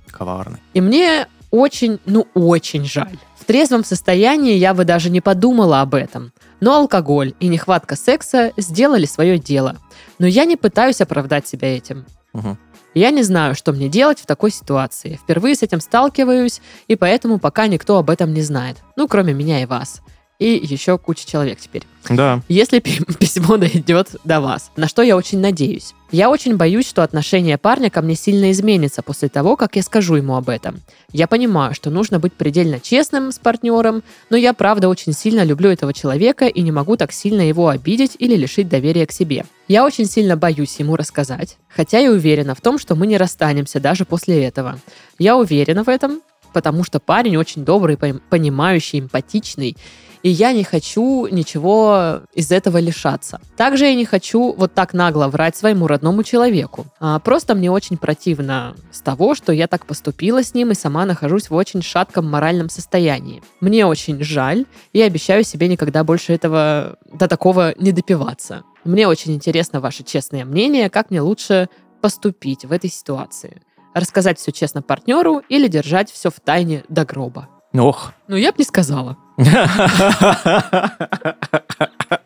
Коварный. 0.09 0.59
И 0.73 0.81
мне 0.81 1.27
очень, 1.51 1.99
ну 2.05 2.27
очень 2.33 2.85
жаль. 2.85 3.17
В 3.39 3.45
трезвом 3.45 3.83
состоянии 3.83 4.55
я 4.55 4.73
бы 4.73 4.85
даже 4.85 5.09
не 5.09 5.21
подумала 5.21 5.81
об 5.81 5.93
этом. 5.93 6.31
Но 6.61 6.75
алкоголь 6.75 7.33
и 7.39 7.47
нехватка 7.47 7.95
секса 7.95 8.51
сделали 8.57 9.05
свое 9.05 9.37
дело. 9.37 9.77
Но 10.19 10.25
я 10.25 10.45
не 10.45 10.55
пытаюсь 10.55 11.01
оправдать 11.01 11.47
себя 11.47 11.75
этим. 11.75 12.05
Мгм. 12.33 12.57
Я 12.95 13.11
не 13.11 13.23
знаю, 13.23 13.55
что 13.55 13.73
мне 13.73 13.89
делать 13.89 14.19
в 14.21 14.25
такой 14.25 14.51
ситуации. 14.51 15.19
Впервые 15.21 15.55
с 15.55 15.61
этим 15.61 15.81
сталкиваюсь, 15.81 16.61
и 16.87 16.95
поэтому 16.95 17.39
пока 17.39 17.67
никто 17.67 17.97
об 17.97 18.09
этом 18.09 18.33
не 18.33 18.41
знает. 18.41 18.77
Ну, 18.95 19.09
кроме 19.09 19.33
меня 19.33 19.61
и 19.61 19.65
вас. 19.65 20.01
И 20.39 20.59
еще 20.61 20.97
куча 20.97 21.25
человек 21.25 21.59
теперь. 21.59 21.83
Да. 22.09 22.41
Если 22.47 22.79
пи- 22.79 23.03
письмо 23.19 23.57
дойдет 23.57 24.15
до 24.23 24.41
вас, 24.41 24.71
на 24.75 24.87
что 24.87 25.01
я 25.01 25.15
очень 25.15 25.39
надеюсь. 25.39 25.93
Я 26.11 26.29
очень 26.29 26.55
боюсь, 26.55 26.87
что 26.87 27.03
отношение 27.03 27.57
парня 27.57 27.89
ко 27.89 28.01
мне 28.01 28.15
сильно 28.15 28.51
изменится 28.51 29.01
после 29.01 29.27
того, 29.27 29.55
как 29.55 29.75
я 29.75 29.81
скажу 29.81 30.15
ему 30.15 30.35
об 30.35 30.49
этом. 30.49 30.81
Я 31.11 31.27
понимаю, 31.27 31.73
что 31.73 31.89
нужно 31.89 32.19
быть 32.19 32.33
предельно 32.33 32.79
честным 32.79 33.31
с 33.31 33.39
партнером, 33.39 34.03
но 34.29 34.37
я 34.37 34.53
правда 34.53 34.87
очень 34.87 35.13
сильно 35.13 35.43
люблю 35.43 35.69
этого 35.69 35.93
человека 35.93 36.45
и 36.45 36.61
не 36.61 36.71
могу 36.71 36.95
так 36.95 37.11
сильно 37.11 37.41
его 37.41 37.69
обидеть 37.69 38.15
или 38.19 38.35
лишить 38.35 38.69
доверия 38.69 39.07
к 39.07 39.11
себе. 39.11 39.45
Я 39.67 39.83
очень 39.83 40.05
сильно 40.05 40.37
боюсь 40.37 40.75
ему 40.77 40.95
рассказать, 40.95 41.57
хотя 41.69 41.99
и 41.99 42.07
уверена 42.07 42.53
в 42.53 42.61
том, 42.61 42.77
что 42.77 42.95
мы 42.95 43.07
не 43.07 43.17
расстанемся 43.17 43.79
даже 43.79 44.05
после 44.05 44.43
этого. 44.43 44.79
Я 45.17 45.37
уверена 45.37 45.83
в 45.83 45.89
этом, 45.89 46.21
потому 46.55 46.85
что 46.85 47.01
парень 47.01 47.35
очень 47.35 47.65
добрый, 47.65 47.97
пон- 47.97 48.21
понимающий, 48.29 48.99
эмпатичный, 48.99 49.75
и 50.23 50.29
я 50.29 50.53
не 50.53 50.63
хочу 50.63 51.27
ничего 51.27 52.21
из 52.33 52.49
этого 52.49 52.77
лишаться. 52.77 53.41
Также 53.57 53.87
я 53.87 53.93
не 53.93 54.05
хочу 54.05 54.53
вот 54.53 54.73
так 54.73 54.93
нагло 54.93 55.27
врать 55.27 55.57
своему 55.57 55.85
родному 55.85 56.23
человеку. 56.23 56.85
А, 57.01 57.19
просто 57.19 57.55
мне 57.55 57.69
очень 57.69 57.97
противно 57.97 58.73
с 58.89 59.01
того, 59.01 59.35
что 59.35 59.51
я 59.51 59.67
так 59.67 59.85
поступила 59.85 60.43
с 60.43 60.53
ним 60.53 60.71
и 60.71 60.75
сама 60.75 61.05
нахожусь 61.05 61.49
в 61.49 61.53
очень 61.53 61.81
шатком 61.81 62.25
моральном 62.25 62.69
состоянии. 62.69 63.43
Мне 63.59 63.85
очень 63.85 64.23
жаль, 64.23 64.65
и 64.93 65.01
обещаю 65.01 65.43
себе 65.43 65.67
никогда 65.67 66.05
больше 66.05 66.31
этого 66.31 66.95
до 67.11 67.27
такого 67.27 67.75
не 67.77 67.91
допиваться. 67.91 68.63
Мне 68.85 69.09
очень 69.09 69.33
интересно 69.33 69.81
ваше 69.81 70.03
честное 70.03 70.45
мнение, 70.45 70.89
как 70.89 71.11
мне 71.11 71.19
лучше 71.19 71.67
поступить 71.99 72.63
в 72.63 72.71
этой 72.71 72.89
ситуации. 72.89 73.61
Рассказать 73.95 74.37
все 74.37 74.51
честно 74.51 74.81
партнеру 74.81 75.41
или 75.47 75.69
держать 75.69 76.11
все 76.11 76.29
в 76.29 76.41
тайне 76.41 76.83
до 76.89 77.05
гроба. 77.05 77.47
Ох. 77.73 78.11
Ну, 78.27 78.35
я 78.35 78.51
бы 78.51 78.57
не 78.57 78.65
сказала. 78.65 79.15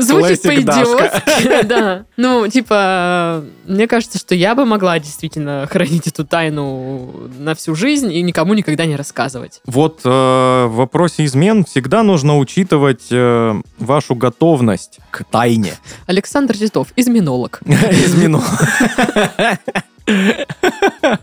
Звучит 0.00 0.42
Классик 0.42 0.64
Дашка. 0.64 0.96
по-идиотски, 0.96 1.62
да. 1.66 2.04
Ну, 2.16 2.48
типа, 2.48 3.44
мне 3.66 3.86
кажется, 3.86 4.18
что 4.18 4.34
я 4.34 4.54
бы 4.54 4.64
могла 4.64 4.98
действительно 4.98 5.66
хранить 5.70 6.06
эту 6.06 6.24
тайну 6.24 7.28
на 7.38 7.54
всю 7.54 7.74
жизнь 7.74 8.12
и 8.12 8.22
никому 8.22 8.54
никогда 8.54 8.86
не 8.86 8.96
рассказывать. 8.96 9.60
Вот 9.66 10.00
э, 10.04 10.08
в 10.08 10.72
вопросе 10.74 11.24
измен 11.24 11.64
всегда 11.64 12.02
нужно 12.02 12.38
учитывать 12.38 13.06
э, 13.10 13.54
вашу 13.78 14.14
готовность 14.14 14.98
к 15.10 15.24
тайне. 15.24 15.74
Александр 16.06 16.56
Титов, 16.56 16.88
изменолог. 16.96 17.60
Измену. 17.66 18.42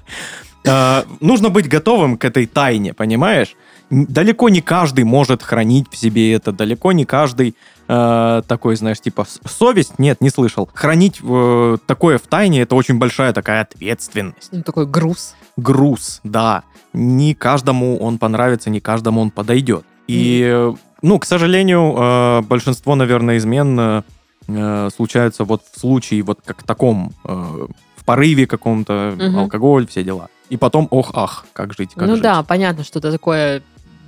Э, 0.64 1.04
Нужно 1.20 1.50
быть 1.50 1.68
готовым 1.68 2.18
к 2.18 2.26
этой 2.26 2.46
тайне, 2.46 2.94
понимаешь? 2.94 3.56
Далеко 3.92 4.48
не 4.50 4.62
каждый 4.62 5.04
может 5.04 5.44
хранить 5.44 5.88
в 5.92 5.98
себе 5.98 6.34
это, 6.34 6.52
далеко 6.54 6.94
не 6.94 7.04
каждый 7.06 7.56
э, 7.90 8.42
такой, 8.48 8.76
знаешь, 8.78 9.02
типа 9.02 9.28
совесть, 9.46 10.00
нет, 10.00 10.22
не 10.22 10.30
слышал. 10.30 10.70
Хранить 10.74 11.20
э, 11.22 11.78
такое 11.86 12.18
в 12.18 12.22
тайне, 12.22 12.62
это 12.62 12.76
очень 12.76 12.98
большая 12.98 13.34
такая 13.34 13.62
ответственность. 13.62 14.50
Ну, 14.54 14.64
такой 14.64 14.86
груз. 14.88 15.36
груз, 15.58 16.22
да. 16.24 16.64
Не 16.94 17.34
каждому 17.36 17.98
он 18.00 18.18
понравится, 18.18 18.70
не 18.70 18.80
каждому 18.80 19.20
он 19.22 19.30
подойдет. 19.30 19.84
И, 20.08 20.42
э, 20.46 20.74
ну, 21.02 21.20
к 21.20 21.26
сожалению, 21.26 21.94
э, 21.98 22.42
большинство, 22.44 22.96
наверное, 22.96 23.38
измен 23.38 23.78
э, 23.80 24.02
э, 24.48 24.90
случаются 24.96 25.44
вот 25.44 25.64
в 25.70 25.78
случае 25.80 26.24
вот 26.24 26.40
как 26.46 26.64
таком, 26.64 27.12
э, 27.26 27.68
в 27.98 28.06
порыве 28.06 28.48
каком-то, 28.48 29.14
Мгм. 29.18 29.38
алкоголь, 29.40 29.86
все 29.88 30.04
дела. 30.04 30.30
И 30.50 30.58
потом, 30.58 30.88
ох, 30.92 31.12
ах, 31.14 31.46
как 31.54 31.74
жить, 31.74 31.92
как 31.96 32.08
ну 32.08 32.16
жить. 32.16 32.24
да, 32.24 32.44
понятно, 32.44 32.84
что 32.84 33.00
это 33.00 33.12
такое 33.12 33.62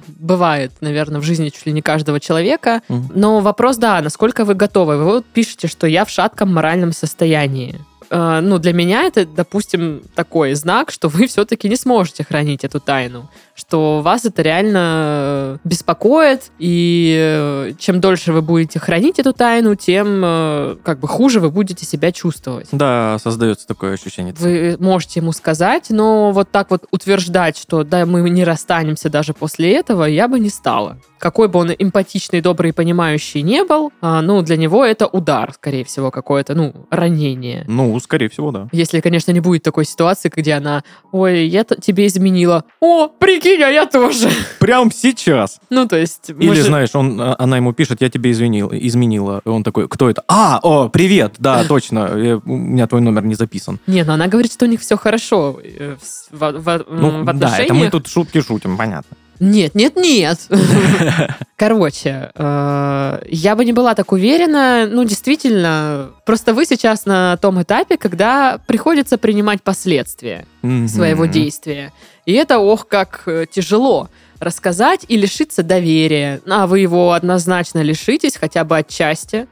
бывает, 0.08 0.72
наверное, 0.82 1.20
в 1.22 1.24
жизни 1.24 1.50
чуть 1.50 1.66
ли 1.66 1.74
не 1.74 1.82
каждого 1.82 2.20
человека. 2.20 2.82
Мгм. 2.88 3.12
Но 3.16 3.40
вопрос, 3.40 3.78
да, 3.78 4.02
насколько 4.02 4.46
вы 4.46 4.54
готовы? 4.56 4.98
Вы 4.98 5.04
вот 5.06 5.26
пишете, 5.26 5.68
что 5.68 5.88
я 5.88 6.06
в 6.06 6.10
шатком 6.10 6.54
моральном 6.54 6.92
состоянии. 6.94 7.80
Э, 8.10 8.42
Ну, 8.42 8.60
для 8.60 8.74
меня 8.74 9.04
это, 9.04 9.26
допустим, 9.26 10.02
такой 10.16 10.54
знак, 10.54 10.92
что 10.92 11.10
вы 11.10 11.28
все-таки 11.28 11.70
не 11.70 11.76
сможете 11.76 12.24
хранить 12.24 12.64
эту 12.64 12.80
тайну, 12.80 13.30
что 13.56 14.02
вас 14.02 14.26
это 14.26 14.42
реально 14.42 15.60
беспокоит, 15.64 16.52
и 16.60 17.16
э, 17.20 17.74
чем 17.78 18.02
дольше 18.02 18.34
вы 18.34 18.42
будете 18.42 18.80
хранить 18.80 19.20
эту 19.20 19.34
тайну, 19.34 19.76
тем 19.76 20.22
э, 20.24 20.78
как 20.84 21.00
бы 21.00 21.08
хуже 21.08 21.40
вы 21.40 21.52
будете 21.52 21.86
себя 21.86 22.12
чувствовать. 22.12 22.68
Да, 22.72 23.18
создается 23.22 23.68
такое 23.68 23.94
ощущение. 23.94 24.34
Вы 24.38 24.78
можете 24.80 25.20
ему 25.20 25.32
сказать, 25.32 25.88
но 25.90 26.32
вот 26.32 26.52
так 26.52 26.72
вот 26.72 26.86
утверждать, 26.92 27.58
что 27.58 27.84
да, 27.84 28.06
мы 28.06 28.28
не 28.30 28.44
расстанемся 28.44 29.10
даже 29.10 29.34
после 29.34 29.74
этого, 29.76 30.06
я 30.06 30.28
бы 30.28 30.40
не 30.40 30.50
стала. 30.50 30.98
Какой 31.20 31.48
бы 31.48 31.60
он 31.60 31.72
эмпатичный, 31.72 32.42
добрый 32.42 32.72
и 32.72 32.74
понимающий 32.74 33.44
не 33.44 33.64
был, 33.64 33.94
а, 34.02 34.22
ну, 34.22 34.42
для 34.42 34.58
него 34.58 34.84
это 34.84 35.08
удар, 35.08 35.54
скорее 35.54 35.86
всего, 35.86 36.12
какое-то, 36.12 36.54
ну, 36.54 36.86
ранение. 36.90 37.64
Ну, 37.68 37.98
скорее 38.02 38.28
всего, 38.28 38.52
да. 38.52 38.68
Если, 38.74 39.00
конечно, 39.00 39.32
не 39.32 39.40
будет 39.40 39.64
такой 39.64 39.86
ситуации, 39.86 40.30
где 40.36 40.54
она, 40.54 40.84
ой, 41.14 41.46
я 41.48 41.64
тебе 41.64 42.08
изменила. 42.08 42.66
О, 42.82 43.08
прикинь, 43.08 43.43
а 43.50 43.70
я 43.70 43.86
тоже. 43.86 44.30
Прям 44.60 44.92
сейчас. 44.92 45.60
Ну, 45.70 45.88
то 45.88 45.96
есть... 45.98 46.30
Или, 46.30 46.48
может- 46.48 46.66
знаешь, 46.66 46.90
он, 46.94 47.20
а, 47.22 47.36
она 47.40 47.58
ему 47.58 47.74
пишет, 47.74 48.02
я 48.02 48.10
тебе 48.10 48.32
извинил, 48.32 48.70
изменила. 48.72 49.42
И 49.46 49.50
он 49.50 49.64
такой, 49.64 49.88
кто 49.88 50.10
это? 50.10 50.24
А, 50.28 50.60
о, 50.64 50.90
привет, 50.90 51.36
да, 51.40 51.64
точно, 51.68 52.00
э, 52.14 52.40
у 52.46 52.56
меня 52.56 52.88
твой 52.88 53.02
номер 53.02 53.24
не 53.26 53.36
записан. 53.36 53.80
Не, 53.88 54.04
ну 54.04 54.14
она 54.14 54.28
говорит, 54.28 54.52
что 54.54 54.66
у 54.66 54.68
них 54.70 54.82
все 54.82 54.98
хорошо 54.98 55.60
э, 55.64 55.96
в, 56.02 56.06
с- 56.06 56.28
во- 56.32 56.52
во- 56.52 56.86
Ну, 56.90 57.10
м, 57.10 57.26
в 57.26 57.34
да, 57.40 57.58
это 57.58 57.74
мы 57.74 57.90
тут 57.90 58.08
шутки 58.08 58.42
шутим, 58.42 58.78
понятно. 58.78 59.18
Нет, 59.40 59.76
нет, 59.76 59.96
нет. 59.98 60.40
Короче, 61.56 62.32
э, 62.36 63.24
я 63.30 63.56
бы 63.56 63.66
не 63.66 63.74
была 63.74 63.96
так 63.96 64.12
уверена. 64.12 64.88
Ну, 64.90 65.04
действительно, 65.04 66.12
просто 66.26 66.54
вы 66.54 66.66
сейчас 66.66 67.06
на 67.06 67.38
том 67.38 67.62
этапе, 67.62 67.98
когда 67.98 68.60
приходится 68.68 69.18
принимать 69.18 69.62
последствия 69.64 70.46
своего 70.88 71.26
действия. 71.26 71.92
И 72.26 72.34
это, 72.34 72.60
ох, 72.60 72.88
как 72.88 73.24
э, 73.26 73.46
тяжело 73.52 74.10
рассказать 74.40 75.06
и 75.08 75.18
лишиться 75.18 75.64
доверия. 75.64 76.42
А 76.50 76.68
вы 76.68 76.80
его 76.80 77.14
однозначно 77.14 77.80
лишитесь, 77.82 78.36
хотя 78.38 78.64
бы 78.64 78.78
отчасти 78.78 79.48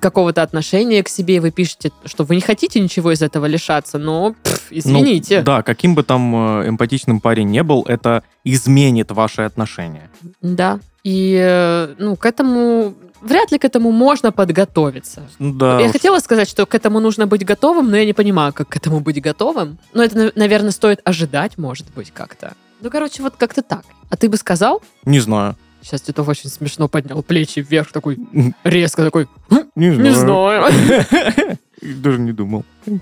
какого-то 0.00 0.42
отношения 0.42 1.02
к 1.02 1.08
себе. 1.08 1.40
Вы 1.40 1.50
пишете, 1.50 1.90
что 2.04 2.22
вы 2.22 2.36
не 2.36 2.40
хотите 2.40 2.78
ничего 2.78 3.10
из 3.12 3.22
этого 3.22 3.46
лишаться, 3.46 3.98
но 3.98 4.34
пф, 4.44 4.68
Ну, 4.70 4.78
извините. 4.78 5.42
да, 5.42 5.62
каким 5.62 5.96
бы 5.96 6.04
там 6.04 6.60
э, 6.62 6.68
эмпатичным 6.68 7.20
парень 7.20 7.48
не 7.48 7.64
был, 7.64 7.84
это 7.88 8.22
изменит 8.44 9.10
ваши 9.10 9.42
отношения. 9.42 10.10
Да. 10.42 10.78
И, 11.02 11.36
э, 11.40 11.94
ну, 11.98 12.14
к 12.14 12.24
этому... 12.26 12.94
Вряд 13.20 13.50
ли 13.52 13.58
к 13.58 13.64
этому 13.64 13.90
можно 13.92 14.32
подготовиться. 14.32 15.22
Ну 15.38 15.52
Да, 15.54 15.80
я 15.80 15.86
уж. 15.86 15.92
хотела 15.92 16.18
сказать, 16.20 16.48
что 16.48 16.66
к 16.66 16.74
этому 16.74 17.00
нужно 17.00 17.26
быть 17.26 17.44
готовым, 17.44 17.90
но 17.90 17.96
я 17.96 18.04
не 18.04 18.12
понимаю, 18.12 18.52
как 18.52 18.68
к 18.68 18.76
этому 18.76 19.00
быть 19.00 19.20
готовым. 19.20 19.78
Но 19.94 20.02
это, 20.02 20.16
на- 20.16 20.32
наверное, 20.34 20.70
стоит 20.70 21.00
ожидать, 21.04 21.58
может 21.58 21.86
быть, 21.94 22.10
как-то. 22.12 22.54
Ну, 22.80 22.90
короче, 22.90 23.22
вот 23.22 23.34
как-то 23.36 23.62
так. 23.62 23.82
А 24.10 24.16
ты 24.16 24.28
бы 24.28 24.36
сказал? 24.36 24.82
не 25.04 25.20
знаю. 25.20 25.56
Сейчас 25.82 26.02
Титов 26.02 26.28
очень 26.28 26.50
смешно 26.50 26.88
поднял 26.88 27.22
плечи 27.22 27.60
вверх, 27.60 27.92
такой 27.92 28.18
резко 28.64 29.04
такой, 29.04 29.28
«Хм, 29.48 29.70
Не 29.74 29.92
знаю. 29.92 30.08
не 30.08 30.14
знаю. 30.14 31.58
Даже 31.80 32.18
не 32.18 32.32
думал. 32.32 32.64
Ну, 32.86 33.00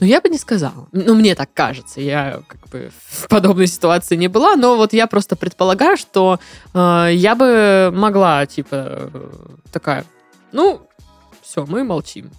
я 0.00 0.20
бы 0.20 0.28
не 0.28 0.36
сказала. 0.38 0.86
Ну, 0.92 1.14
мне 1.14 1.34
так 1.34 1.48
кажется. 1.54 2.00
Я 2.02 2.42
как 2.46 2.68
бы 2.68 2.90
в 3.10 3.26
подобной 3.28 3.66
ситуации 3.66 4.16
не 4.16 4.28
была, 4.28 4.54
но 4.56 4.76
вот 4.76 4.92
я 4.92 5.06
просто 5.06 5.34
предполагаю, 5.34 5.96
что 5.96 6.38
э, 6.74 7.08
я 7.14 7.34
бы 7.34 7.90
могла, 7.94 8.44
типа, 8.44 9.10
э, 9.12 9.28
такая, 9.72 10.04
ну, 10.52 10.82
все, 11.42 11.64
мы 11.64 11.84
молчим. 11.84 12.30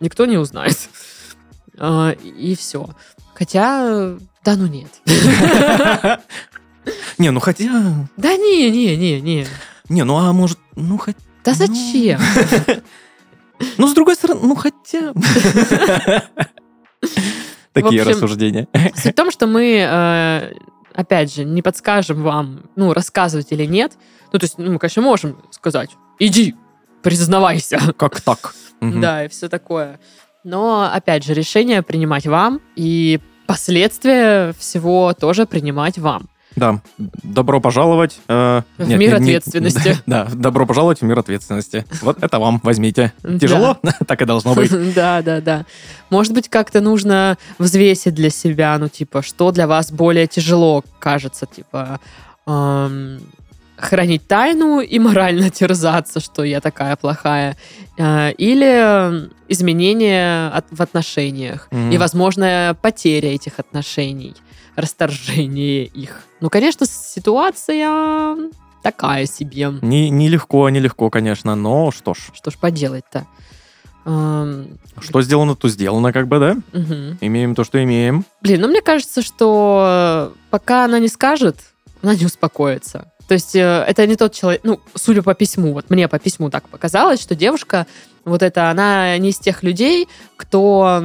Никто 0.00 0.26
не 0.26 0.36
узнает. 0.36 0.88
А, 1.78 2.10
и 2.24 2.56
все. 2.56 2.88
Хотя, 3.34 4.16
да 4.44 4.56
ну 4.56 4.66
нет. 4.66 4.90
Не, 7.18 7.30
ну 7.30 7.40
хотя... 7.40 8.08
Да 8.16 8.36
не, 8.36 8.70
не, 8.70 8.96
не, 8.96 9.20
не. 9.20 9.46
Не, 9.88 10.04
ну 10.04 10.18
а 10.18 10.32
может... 10.32 10.58
Ну 10.76 10.98
хотя... 10.98 11.18
Да 11.44 11.52
Ну. 11.52 11.66
зачем? 11.66 12.20
Ну, 13.78 13.86
с 13.86 13.94
другой 13.94 14.16
стороны, 14.16 14.40
ну 14.42 14.54
хотя... 14.56 15.12
Такие 17.72 18.02
общем, 18.02 18.12
рассуждения. 18.12 18.68
Суть 18.94 19.12
в 19.12 19.16
том, 19.16 19.30
что 19.30 19.46
мы, 19.46 19.78
э, 19.78 20.52
опять 20.94 21.34
же, 21.34 21.44
не 21.44 21.60
подскажем 21.60 22.22
вам, 22.22 22.70
ну, 22.76 22.92
рассказывать 22.92 23.50
или 23.50 23.64
нет. 23.64 23.92
Ну, 24.32 24.38
то 24.38 24.44
есть, 24.44 24.58
ну, 24.58 24.72
мы, 24.72 24.78
конечно, 24.78 25.02
можем 25.02 25.36
сказать, 25.50 25.90
иди, 26.18 26.54
признавайся. 27.02 27.80
Как 27.96 28.20
так? 28.20 28.54
Да, 28.80 29.24
и 29.24 29.28
все 29.28 29.48
такое. 29.48 29.98
Но, 30.44 30.90
опять 30.92 31.24
же, 31.24 31.34
решение 31.34 31.82
принимать 31.82 32.26
вам, 32.26 32.60
и 32.76 33.18
последствия 33.46 34.52
всего 34.58 35.12
тоже 35.14 35.46
принимать 35.46 35.98
вам. 35.98 36.28
Да, 36.56 36.80
добро 37.22 37.60
пожаловать. 37.60 38.18
э, 38.28 38.62
В 38.78 38.88
нет, 38.88 38.98
мир 38.98 39.18
не- 39.20 39.26
не- 39.26 39.34
ответственности. 39.34 39.98
Да, 40.06 40.26
добро 40.32 40.66
пожаловать 40.66 41.00
в 41.00 41.04
мир 41.04 41.18
ответственности. 41.18 41.84
Вот 42.02 42.22
это 42.22 42.38
вам, 42.38 42.60
возьмите. 42.62 43.12
Тяжело? 43.40 43.78
Так 44.06 44.22
и 44.22 44.24
должно 44.24 44.54
быть. 44.54 44.70
Да, 44.94 45.22
да, 45.22 45.40
да. 45.40 45.64
Может 46.10 46.32
быть, 46.32 46.48
как-то 46.48 46.80
нужно 46.80 47.38
взвесить 47.58 48.14
для 48.14 48.30
себя, 48.30 48.76
ну, 48.78 48.88
типа, 48.88 49.22
что 49.22 49.50
для 49.50 49.66
вас 49.66 49.90
более 49.90 50.26
тяжело 50.26 50.84
кажется, 51.00 51.46
типа, 51.46 51.98
эм, 52.46 53.20
хранить 53.84 54.26
тайну 54.26 54.80
и 54.80 54.98
морально 54.98 55.50
терзаться, 55.60 56.20
что 56.20 56.42
я 56.44 56.60
такая 56.60 56.96
плохая, 56.96 57.56
э, 57.98 58.32
или 58.32 59.28
изменения 59.48 60.48
от- 60.48 60.66
в 60.70 60.80
отношениях 60.82 61.68
Мгм. 61.70 61.90
и, 61.92 61.98
возможно, 61.98 62.76
потеря 62.82 63.34
этих 63.34 63.58
отношений, 63.58 64.34
расторжение 64.76 65.84
их. 65.84 66.22
Ну, 66.40 66.50
конечно, 66.50 66.86
ситуация 66.86 68.36
такая 68.82 69.26
себе. 69.26 69.72
Не- 69.82 70.10
Нелегко, 70.10 70.68
нелегко, 70.68 71.10
конечно, 71.10 71.54
но 71.54 71.90
что 71.90 72.14
ж. 72.14 72.18
Что 72.34 72.50
ж 72.50 72.54
поделать-то? 72.58 73.26
Что 74.04 75.22
сделано, 75.22 75.56
то 75.56 75.68
сделано, 75.68 76.12
как 76.12 76.28
бы, 76.28 76.38
да? 76.38 76.56
мгм. 76.78 77.18
Имеем 77.22 77.54
то, 77.54 77.64
что 77.64 77.82
имеем. 77.82 78.24
Блин, 78.42 78.60
ну 78.60 78.68
мне 78.68 78.82
кажется, 78.82 79.22
что 79.22 80.34
пока 80.50 80.84
она 80.84 80.98
не 80.98 81.08
скажет, 81.08 81.56
она 82.02 82.14
не 82.14 82.26
успокоится. 82.26 83.10
То 83.28 83.34
есть 83.34 83.56
э, 83.56 83.84
это 83.88 84.06
не 84.06 84.16
тот 84.16 84.32
человек, 84.34 84.60
ну, 84.64 84.80
судя 84.94 85.22
по 85.22 85.34
письму, 85.34 85.72
вот 85.72 85.88
мне 85.90 86.08
по 86.08 86.18
письму 86.18 86.50
так 86.50 86.68
показалось, 86.68 87.20
что 87.22 87.34
девушка, 87.34 87.86
вот 88.24 88.42
это, 88.42 88.70
она 88.70 89.16
не 89.18 89.30
из 89.30 89.38
тех 89.38 89.62
людей, 89.62 90.08
кто 90.36 91.02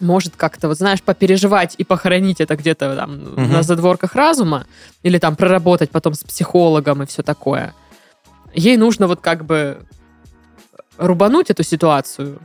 может 0.00 0.34
как-то, 0.36 0.66
вот 0.66 0.78
знаешь, 0.78 1.00
попереживать 1.02 1.76
и 1.78 1.84
похоронить 1.84 2.40
это 2.40 2.56
где-то 2.56 2.96
там 2.96 3.14
Мгм. 3.36 3.52
на 3.52 3.62
задворках 3.62 4.14
разума, 4.16 4.66
или 5.04 5.18
там 5.18 5.36
проработать 5.36 5.90
потом 5.90 6.14
с 6.14 6.24
психологом 6.24 7.02
и 7.04 7.06
все 7.06 7.22
такое. 7.22 7.74
Ей 8.54 8.76
нужно 8.76 9.06
вот 9.06 9.20
как 9.20 9.44
бы 9.44 9.78
рубануть 10.98 11.50
эту 11.50 11.62
ситуацию, 11.62 12.40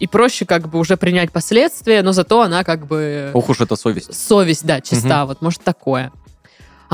и 0.00 0.06
проще 0.06 0.44
как 0.46 0.68
бы 0.68 0.78
уже 0.78 0.96
принять 0.96 1.30
последствия, 1.30 2.02
но 2.02 2.12
зато 2.12 2.40
она 2.42 2.64
как 2.64 2.86
бы 2.86 3.30
Ох 3.34 3.48
уж 3.50 3.60
это 3.60 3.76
совесть. 3.76 4.12
совесть, 4.14 4.64
да, 4.64 4.80
чиста, 4.80 5.26
вот 5.26 5.42
может 5.42 5.62
такое. 5.62 6.10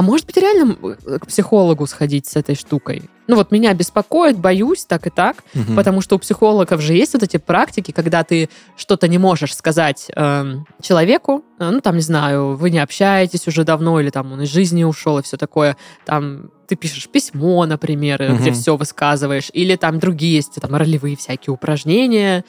А 0.00 0.02
может 0.02 0.24
быть 0.24 0.38
реально 0.38 0.78
м, 0.82 0.96
к 1.18 1.26
психологу 1.26 1.86
сходить 1.86 2.26
с 2.26 2.34
этой 2.34 2.54
штукой? 2.54 3.02
Ну 3.26 3.36
вот 3.36 3.52
меня 3.52 3.74
беспокоит, 3.74 4.38
боюсь, 4.38 4.86
так 4.86 5.06
и 5.06 5.10
так, 5.10 5.44
Мгм. 5.52 5.76
потому 5.76 6.00
что 6.00 6.16
у 6.16 6.18
психологов 6.18 6.80
же 6.80 6.94
есть 6.94 7.12
вот 7.12 7.22
эти 7.22 7.36
практики, 7.36 7.90
когда 7.90 8.24
ты 8.24 8.48
что-то 8.78 9.08
не 9.08 9.18
можешь 9.18 9.54
сказать 9.54 10.06
эм, 10.16 10.66
человеку, 10.80 11.44
э, 11.58 11.68
ну 11.68 11.82
там, 11.82 11.96
не 11.96 12.00
знаю, 12.02 12.56
вы 12.56 12.70
не 12.70 12.78
общаетесь 12.78 13.46
уже 13.46 13.64
давно, 13.64 14.00
или 14.00 14.08
там 14.08 14.32
он 14.32 14.40
из 14.40 14.48
жизни 14.48 14.84
ушел 14.84 15.18
и 15.18 15.22
все 15.22 15.36
такое, 15.36 15.76
там 16.06 16.50
ты 16.66 16.76
пишешь 16.76 17.08
письмо, 17.08 17.66
например, 17.66 18.22
э, 18.22 18.36
где 18.38 18.52
все 18.52 18.76
высказываешь, 18.78 19.50
или 19.52 19.76
там 19.76 19.98
другие 19.98 20.36
есть, 20.36 20.54
там 20.54 20.74
ролевые 20.74 21.14
всякие 21.14 21.52
упражнения, 21.52 22.44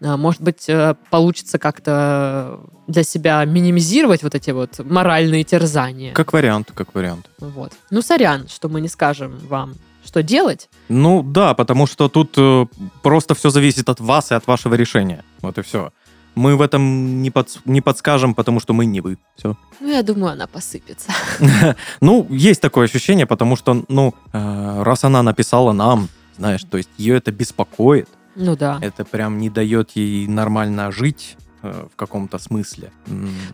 Может 0.00 0.42
быть, 0.42 0.68
э, 0.68 0.94
получится 1.10 1.58
как-то 1.58 2.60
для 2.86 3.02
себя 3.02 3.44
минимизировать 3.44 4.22
вот 4.22 4.34
эти 4.34 4.50
вот 4.50 4.78
моральные 4.78 5.42
терзания. 5.44 6.12
Как 6.12 6.32
вариант, 6.32 6.70
как 6.74 6.94
вариант. 6.94 7.30
Вот. 7.38 7.72
Ну, 7.90 8.02
сорян, 8.02 8.46
что 8.48 8.68
мы 8.68 8.80
не 8.80 8.88
скажем 8.88 9.38
вам, 9.48 9.74
что 10.04 10.22
делать. 10.22 10.68
Ну 10.88 11.22
да, 11.22 11.54
потому 11.54 11.86
что 11.86 12.08
тут 12.08 12.34
э, 12.36 12.66
просто 13.02 13.34
все 13.34 13.50
зависит 13.50 13.88
от 13.88 14.00
вас 14.00 14.30
и 14.32 14.34
от 14.34 14.46
вашего 14.46 14.74
решения. 14.74 15.24
Вот 15.40 15.58
и 15.58 15.62
все. 15.62 15.90
Мы 16.34 16.54
в 16.54 16.60
этом 16.60 17.22
не, 17.22 17.30
подс- 17.30 17.60
не 17.64 17.80
подскажем, 17.80 18.34
потому 18.34 18.60
что 18.60 18.74
мы 18.74 18.84
не 18.84 19.00
вы. 19.00 19.16
Все. 19.36 19.56
Ну, 19.80 19.90
я 19.90 20.02
думаю, 20.02 20.32
она 20.32 20.46
посыпется. 20.46 21.10
Ну, 22.00 22.26
есть 22.30 22.60
такое 22.60 22.84
ощущение, 22.84 23.26
потому 23.26 23.56
что, 23.56 23.82
ну, 23.88 24.14
э, 24.32 24.82
раз 24.82 25.04
она 25.04 25.22
написала 25.22 25.72
нам, 25.72 26.08
знаешь, 26.36 26.62
то 26.70 26.76
есть 26.76 26.90
ее 26.98 27.16
это 27.16 27.32
беспокоит, 27.32 28.08
Ну 28.36 28.56
да. 28.56 28.78
это 28.82 29.04
прям 29.04 29.38
не 29.38 29.50
дает 29.50 29.92
ей 29.92 30.28
нормально 30.28 30.92
жить 30.92 31.36
э, 31.62 31.86
в 31.92 31.96
каком-то 31.96 32.38
смысле. 32.38 32.92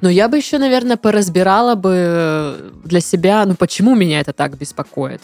Но 0.01 0.11
я 0.11 0.29
бы 0.29 0.37
еще, 0.37 0.59
наверное, 0.59 0.97
поразбирала 0.97 1.75
бы 1.75 2.73
для 2.85 3.01
себя, 3.01 3.45
ну, 3.47 3.55
почему 3.55 3.95
меня 3.95 4.21
это 4.21 4.33
так 4.33 4.59
беспокоит. 4.59 5.23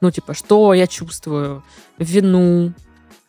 Ну, 0.00 0.10
типа, 0.10 0.34
что 0.34 0.74
я 0.74 0.86
чувствую? 0.86 1.64
Вину 1.98 2.72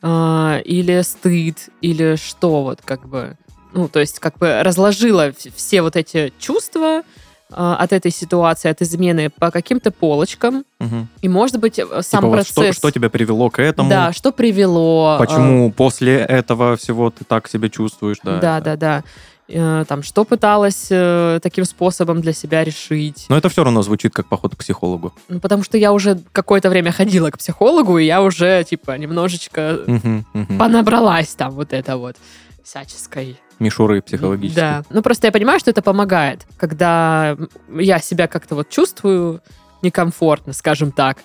а, 0.01 0.61
или 0.63 1.01
стыд, 1.01 1.69
или 1.81 2.15
что 2.15 2.63
вот 2.63 2.81
как 2.83 3.07
бы... 3.07 3.37
Ну, 3.73 3.87
то 3.87 3.99
есть 3.99 4.19
как 4.19 4.37
бы 4.37 4.63
разложила 4.63 5.31
все 5.55 5.81
вот 5.81 5.95
эти 5.95 6.33
чувства 6.39 7.03
от 7.51 7.93
этой 7.93 8.11
ситуации, 8.11 8.69
от 8.69 8.81
измены 8.81 9.29
по 9.29 9.49
каким-то 9.51 9.91
полочкам. 9.91 10.65
мгм. 10.79 11.07
И, 11.21 11.27
может 11.29 11.57
быть, 11.59 11.79
э, 11.79 11.85
сам 12.01 12.19
Типа 12.21 12.27
вот 12.27 12.35
процесс... 12.35 12.53
что, 12.53 12.73
что 12.73 12.91
тебя 12.91 13.09
привело 13.09 13.49
к 13.49 13.59
этому? 13.59 13.89
Да, 13.89 14.13
что 14.13 14.31
привело... 14.31 15.15
а, 15.15 15.17
Почему 15.19 15.71
после 15.71 16.17
этого 16.17 16.75
всего 16.77 17.09
ты 17.09 17.23
так 17.25 17.47
себя 17.49 17.69
чувствуешь? 17.69 18.17
Да, 18.23 18.39
Да, 18.39 18.61
да, 18.61 18.75
да. 18.75 19.03
Э, 19.47 19.83
Там, 19.87 20.03
что 20.03 20.25
пыталась 20.25 20.87
э, 20.91 21.39
таким 21.41 21.65
способом 21.65 22.21
для 22.21 22.33
себя 22.33 22.63
решить. 22.63 23.25
Но 23.29 23.37
это 23.37 23.49
все 23.49 23.63
равно 23.63 23.81
звучит 23.81 24.13
как 24.13 24.27
поход 24.29 24.53
к 24.55 24.59
психологу. 24.59 25.11
Ну, 25.27 25.39
потому 25.39 25.63
что 25.63 25.75
я 25.77 25.91
уже 25.91 26.19
какое-то 26.31 26.69
время 26.69 26.91
ходила 26.91 27.31
к 27.31 27.39
психологу, 27.39 27.97
и 27.97 28.05
я 28.05 28.21
уже, 28.21 28.63
типа, 28.63 28.95
немножечко 28.97 29.79
Мгм, 29.87 30.25
мгм. 30.33 30.57
понабралась 30.59 31.33
там 31.33 31.51
вот 31.53 31.73
это 31.73 31.97
вот 31.97 32.15
всяческой. 32.63 33.39
Мишуры 33.59 34.01
психологические. 34.01 34.65
Да. 34.65 34.83
Ну, 34.89 35.01
просто 35.01 35.27
я 35.27 35.31
понимаю, 35.31 35.59
что 35.59 35.69
это 35.69 35.81
помогает, 35.81 36.45
когда 36.57 37.37
я 37.69 37.99
себя 37.99 38.27
как-то 38.27 38.55
вот 38.55 38.69
чувствую 38.69 39.41
некомфортно, 39.81 40.53
скажем 40.53 40.91
так. 40.91 41.17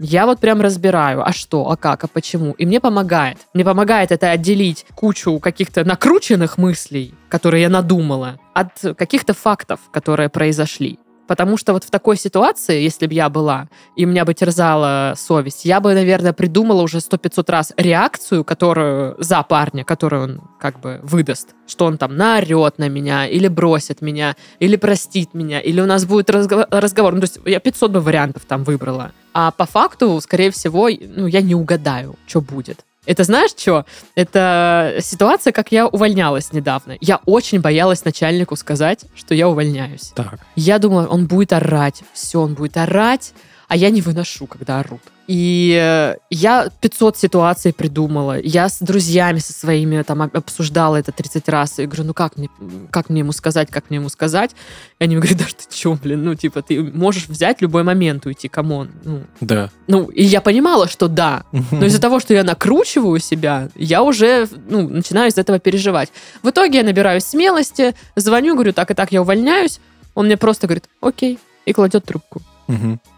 Я 0.00 0.26
вот 0.26 0.38
прям 0.38 0.60
разбираю, 0.60 1.26
а 1.26 1.32
что, 1.32 1.68
а 1.68 1.76
как, 1.76 2.04
а 2.04 2.06
почему. 2.06 2.52
И 2.52 2.66
мне 2.66 2.80
помогает. 2.80 3.38
Мне 3.52 3.64
помогает 3.64 4.12
это 4.12 4.30
отделить 4.30 4.86
кучу 4.94 5.38
каких-то 5.40 5.84
накрученных 5.84 6.56
мыслей, 6.56 7.14
которые 7.28 7.62
я 7.62 7.68
надумала, 7.68 8.38
от 8.54 8.96
каких-то 8.96 9.34
фактов, 9.34 9.80
которые 9.92 10.28
произошли. 10.28 11.00
Потому 11.28 11.58
что 11.58 11.74
вот 11.74 11.84
в 11.84 11.90
такой 11.90 12.16
ситуации, 12.16 12.82
если 12.82 13.06
бы 13.06 13.12
я 13.12 13.28
была, 13.28 13.68
и 13.96 14.06
меня 14.06 14.24
бы 14.24 14.32
терзала 14.32 15.14
совесть, 15.14 15.66
я 15.66 15.78
бы, 15.78 15.92
наверное, 15.92 16.32
придумала 16.32 16.82
уже 16.82 17.00
сто 17.00 17.18
500 17.18 17.50
раз 17.50 17.72
реакцию, 17.76 18.44
которую 18.44 19.14
за 19.18 19.42
парня, 19.42 19.84
которую 19.84 20.22
он 20.22 20.40
как 20.58 20.80
бы 20.80 21.00
выдаст. 21.02 21.54
Что 21.66 21.84
он 21.84 21.98
там 21.98 22.16
наорет 22.16 22.78
на 22.78 22.88
меня, 22.88 23.26
или 23.26 23.46
бросит 23.46 24.00
меня, 24.00 24.36
или 24.58 24.76
простит 24.76 25.34
меня, 25.34 25.60
или 25.60 25.82
у 25.82 25.86
нас 25.86 26.06
будет 26.06 26.30
разго- 26.30 26.66
разговор. 26.70 27.14
Ну, 27.14 27.20
то 27.20 27.24
есть 27.26 27.38
я 27.44 27.60
500 27.60 27.90
бы 27.90 28.00
вариантов 28.00 28.46
там 28.46 28.64
выбрала. 28.64 29.12
А 29.34 29.50
по 29.50 29.66
факту, 29.66 30.18
скорее 30.22 30.50
всего, 30.50 30.88
ну, 30.88 31.26
я 31.26 31.42
не 31.42 31.54
угадаю, 31.54 32.16
что 32.26 32.40
будет. 32.40 32.84
Это 33.08 33.24
знаешь 33.24 33.52
что? 33.56 33.86
Это 34.16 34.96
ситуация, 35.00 35.54
как 35.54 35.72
я 35.72 35.86
увольнялась 35.86 36.52
недавно. 36.52 36.98
Я 37.00 37.20
очень 37.24 37.62
боялась 37.62 38.04
начальнику 38.04 38.54
сказать, 38.54 39.06
что 39.16 39.34
я 39.34 39.48
увольняюсь. 39.48 40.12
Так. 40.14 40.40
Я 40.56 40.78
думала, 40.78 41.06
он 41.06 41.26
будет 41.26 41.54
орать. 41.54 42.02
Все, 42.12 42.38
он 42.38 42.52
будет 42.52 42.76
орать, 42.76 43.32
а 43.68 43.76
я 43.76 43.90
не 43.90 44.00
выношу, 44.00 44.46
когда 44.46 44.80
орут. 44.80 45.00
И 45.26 45.78
э, 45.78 46.16
я 46.30 46.70
500 46.80 47.18
ситуаций 47.18 47.74
придумала. 47.74 48.38
Я 48.40 48.70
с 48.70 48.78
друзьями 48.78 49.40
со 49.40 49.52
своими 49.52 50.00
там 50.00 50.22
об- 50.22 50.34
обсуждала 50.34 50.96
это 50.96 51.12
30 51.12 51.46
раз. 51.50 51.78
И 51.78 51.84
говорю, 51.84 52.04
ну 52.04 52.14
как 52.14 52.38
мне, 52.38 52.48
как 52.90 53.10
мне 53.10 53.18
ему 53.20 53.32
сказать, 53.32 53.68
как 53.70 53.90
мне 53.90 53.98
ему 53.98 54.08
сказать? 54.08 54.52
И 54.98 55.04
они 55.04 55.16
мне 55.16 55.26
говорят, 55.26 55.38
да 55.40 55.44
ты 55.44 55.76
чё, 55.76 55.94
блин, 56.02 56.24
ну 56.24 56.34
типа 56.34 56.62
ты 56.62 56.82
можешь 56.82 57.28
взять 57.28 57.60
любой 57.60 57.82
момент 57.82 58.24
уйти, 58.24 58.48
come 58.48 58.71
on. 58.71 58.88
Ну, 59.04 59.20
Да. 59.42 59.68
ну, 59.86 60.04
и 60.06 60.24
я 60.24 60.40
понимала, 60.40 60.88
что 60.88 61.08
да. 61.08 61.44
Но 61.52 61.84
из-за 61.84 62.00
того, 62.00 62.20
что 62.20 62.32
я 62.32 62.42
накручиваю 62.44 63.20
себя, 63.20 63.68
я 63.74 64.02
уже 64.02 64.48
ну, 64.70 64.88
начинаю 64.88 65.28
из 65.30 65.36
этого 65.36 65.58
переживать. 65.58 66.10
В 66.42 66.48
итоге 66.48 66.78
я 66.78 66.84
набираюсь 66.84 67.24
смелости, 67.24 67.94
звоню, 68.16 68.54
говорю, 68.54 68.72
так 68.72 68.90
и 68.90 68.94
так, 68.94 69.12
я 69.12 69.20
увольняюсь. 69.20 69.78
Он 70.14 70.24
мне 70.24 70.38
просто 70.38 70.66
говорит, 70.66 70.84
окей, 71.02 71.38
и 71.66 71.74
кладет 71.74 72.06
трубку. 72.06 72.40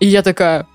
И 0.01 0.07
я 0.07 0.23
такая. 0.23 0.67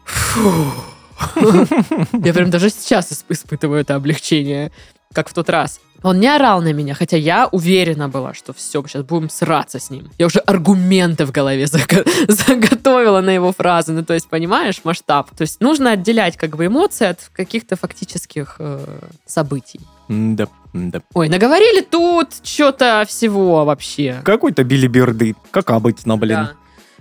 Я 2.14 2.34
прям 2.34 2.50
даже 2.50 2.70
сейчас 2.70 3.12
исп- 3.12 3.26
испытываю 3.30 3.82
это 3.82 3.96
облегчение, 3.96 4.72
как 5.14 5.30
в 5.30 5.34
тот 5.34 5.50
раз. 5.50 5.80
Он 6.04 6.20
не 6.20 6.28
орал 6.28 6.62
на 6.62 6.72
меня, 6.72 6.94
хотя 6.94 7.18
я 7.18 7.48
уверена 7.48 8.10
была, 8.10 8.34
что 8.36 8.54
все, 8.54 8.84
сейчас 8.84 9.04
будем 9.04 9.30
сраться 9.30 9.80
с 9.80 9.90
ним. 9.90 10.12
Я 10.20 10.28
уже 10.28 10.40
аргументы 10.40 11.26
в 11.26 11.32
голове 11.32 11.64
заго- 11.64 12.06
заготовила 12.32 13.22
на 13.22 13.32
его 13.32 13.52
фразы. 13.52 13.92
Ну, 13.94 14.04
то 14.04 14.14
есть, 14.14 14.30
понимаешь, 14.30 14.82
масштаб. 14.84 15.32
То 15.36 15.42
есть 15.44 15.62
нужно 15.62 15.92
отделять 15.92 16.38
как 16.38 16.56
бы 16.58 16.68
эмоции 16.68 17.08
от 17.08 17.32
каких-то 17.34 17.76
фактических 17.76 18.58
э, 18.60 18.86
событий. 19.26 19.80
Да, 20.08 20.48
да. 20.74 21.02
Ой, 21.14 21.30
наговорили 21.30 21.82
тут 21.82 22.28
что-то 22.44 23.06
всего 23.08 23.66
вообще. 23.66 24.22
Какой-то 24.24 24.64
билиберды. 24.64 25.36
Как 25.50 25.72
обычно, 25.72 26.18
блин. 26.18 26.38
Да. 26.38 26.52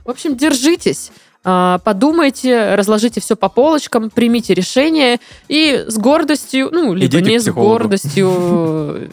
В 0.06 0.10
общем, 0.10 0.34
держитесь, 0.36 1.10
подумайте, 1.44 2.74
разложите 2.74 3.20
все 3.20 3.36
по 3.36 3.48
полочкам, 3.48 4.10
примите 4.10 4.54
решение 4.54 5.18
и 5.48 5.84
с 5.86 5.96
гордостью, 5.98 6.70
ну, 6.72 6.94
либо 6.94 7.18
Идите 7.18 7.30
не 7.30 7.38
с 7.38 7.50
гордостью, 7.50 9.10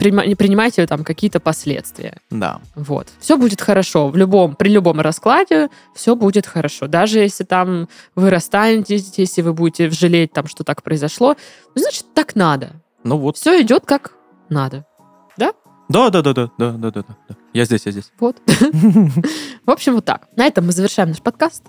не 0.00 0.34
принимайте 0.34 0.86
там 0.86 1.04
какие-то 1.04 1.40
последствия. 1.40 2.18
Да. 2.30 2.60
Вот. 2.74 3.08
Все 3.20 3.36
будет 3.36 3.60
хорошо. 3.60 4.08
В 4.08 4.16
любом, 4.16 4.56
при 4.56 4.68
любом 4.68 5.00
раскладе 5.00 5.68
все 5.94 6.14
будет 6.14 6.46
хорошо. 6.46 6.86
Даже 6.86 7.20
если 7.20 7.44
там 7.44 7.88
вы 8.14 8.30
расстанетесь, 8.30 9.12
если 9.16 9.42
вы 9.42 9.54
будете 9.54 9.90
жалеть, 9.90 10.32
там, 10.32 10.46
что 10.46 10.64
так 10.64 10.82
произошло, 10.82 11.36
ну, 11.74 11.82
значит, 11.82 12.06
так 12.14 12.36
надо. 12.36 12.72
Ну 13.04 13.18
вот. 13.18 13.36
Все 13.36 13.60
идет 13.62 13.84
как 13.86 14.12
надо. 14.48 14.84
Да, 15.88 16.10
да, 16.10 16.22
да, 16.22 16.32
да, 16.32 16.50
да, 16.58 16.70
да, 16.72 16.90
да, 16.90 17.02
да. 17.02 17.34
Я 17.52 17.64
здесь, 17.64 17.86
я 17.86 17.92
здесь. 17.92 18.10
Вот. 18.18 18.36
В 19.66 19.70
общем, 19.70 19.94
вот 19.94 20.04
так. 20.04 20.28
На 20.36 20.46
этом 20.46 20.66
мы 20.66 20.72
завершаем 20.72 21.10
наш 21.10 21.20
подкаст. 21.20 21.62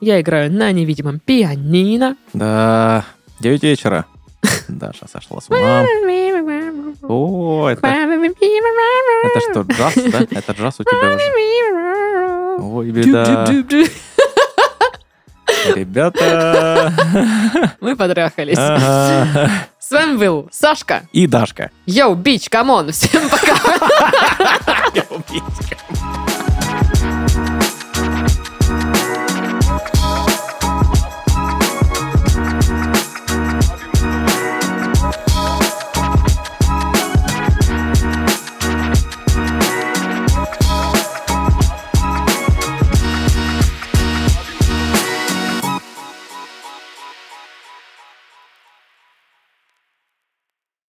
Я 0.00 0.20
играю 0.20 0.52
на 0.52 0.70
невидимом 0.72 1.18
пианино. 1.18 2.16
Да. 2.34 3.04
9 3.40 3.62
вечера. 3.62 4.06
Даша 4.68 5.06
сошла 5.10 5.40
с 5.40 5.48
ума. 5.48 5.84
О, 7.02 7.68
это, 7.68 7.80
это 7.86 9.40
что, 9.50 9.62
джаз, 9.62 9.94
да? 9.94 10.26
Это 10.30 10.52
джаз 10.52 10.80
у 10.80 10.84
тебя 10.84 11.14
уже. 11.14 12.62
Ой, 12.62 12.90
беда. 12.90 13.46
Ребята. 15.74 16.92
Мы 17.80 17.96
потрахались. 17.96 18.56
С 18.56 19.90
вами 19.90 20.16
был 20.16 20.48
Сашка. 20.52 21.02
И 21.12 21.26
Дашка. 21.26 21.70
Yo, 21.86 22.14
bitch, 22.14 22.48
come 22.48 22.73
on. 22.73 22.92
Всем 22.92 23.22
пока. 23.28 23.54
Я 24.94 25.04
убийца. 25.10 26.47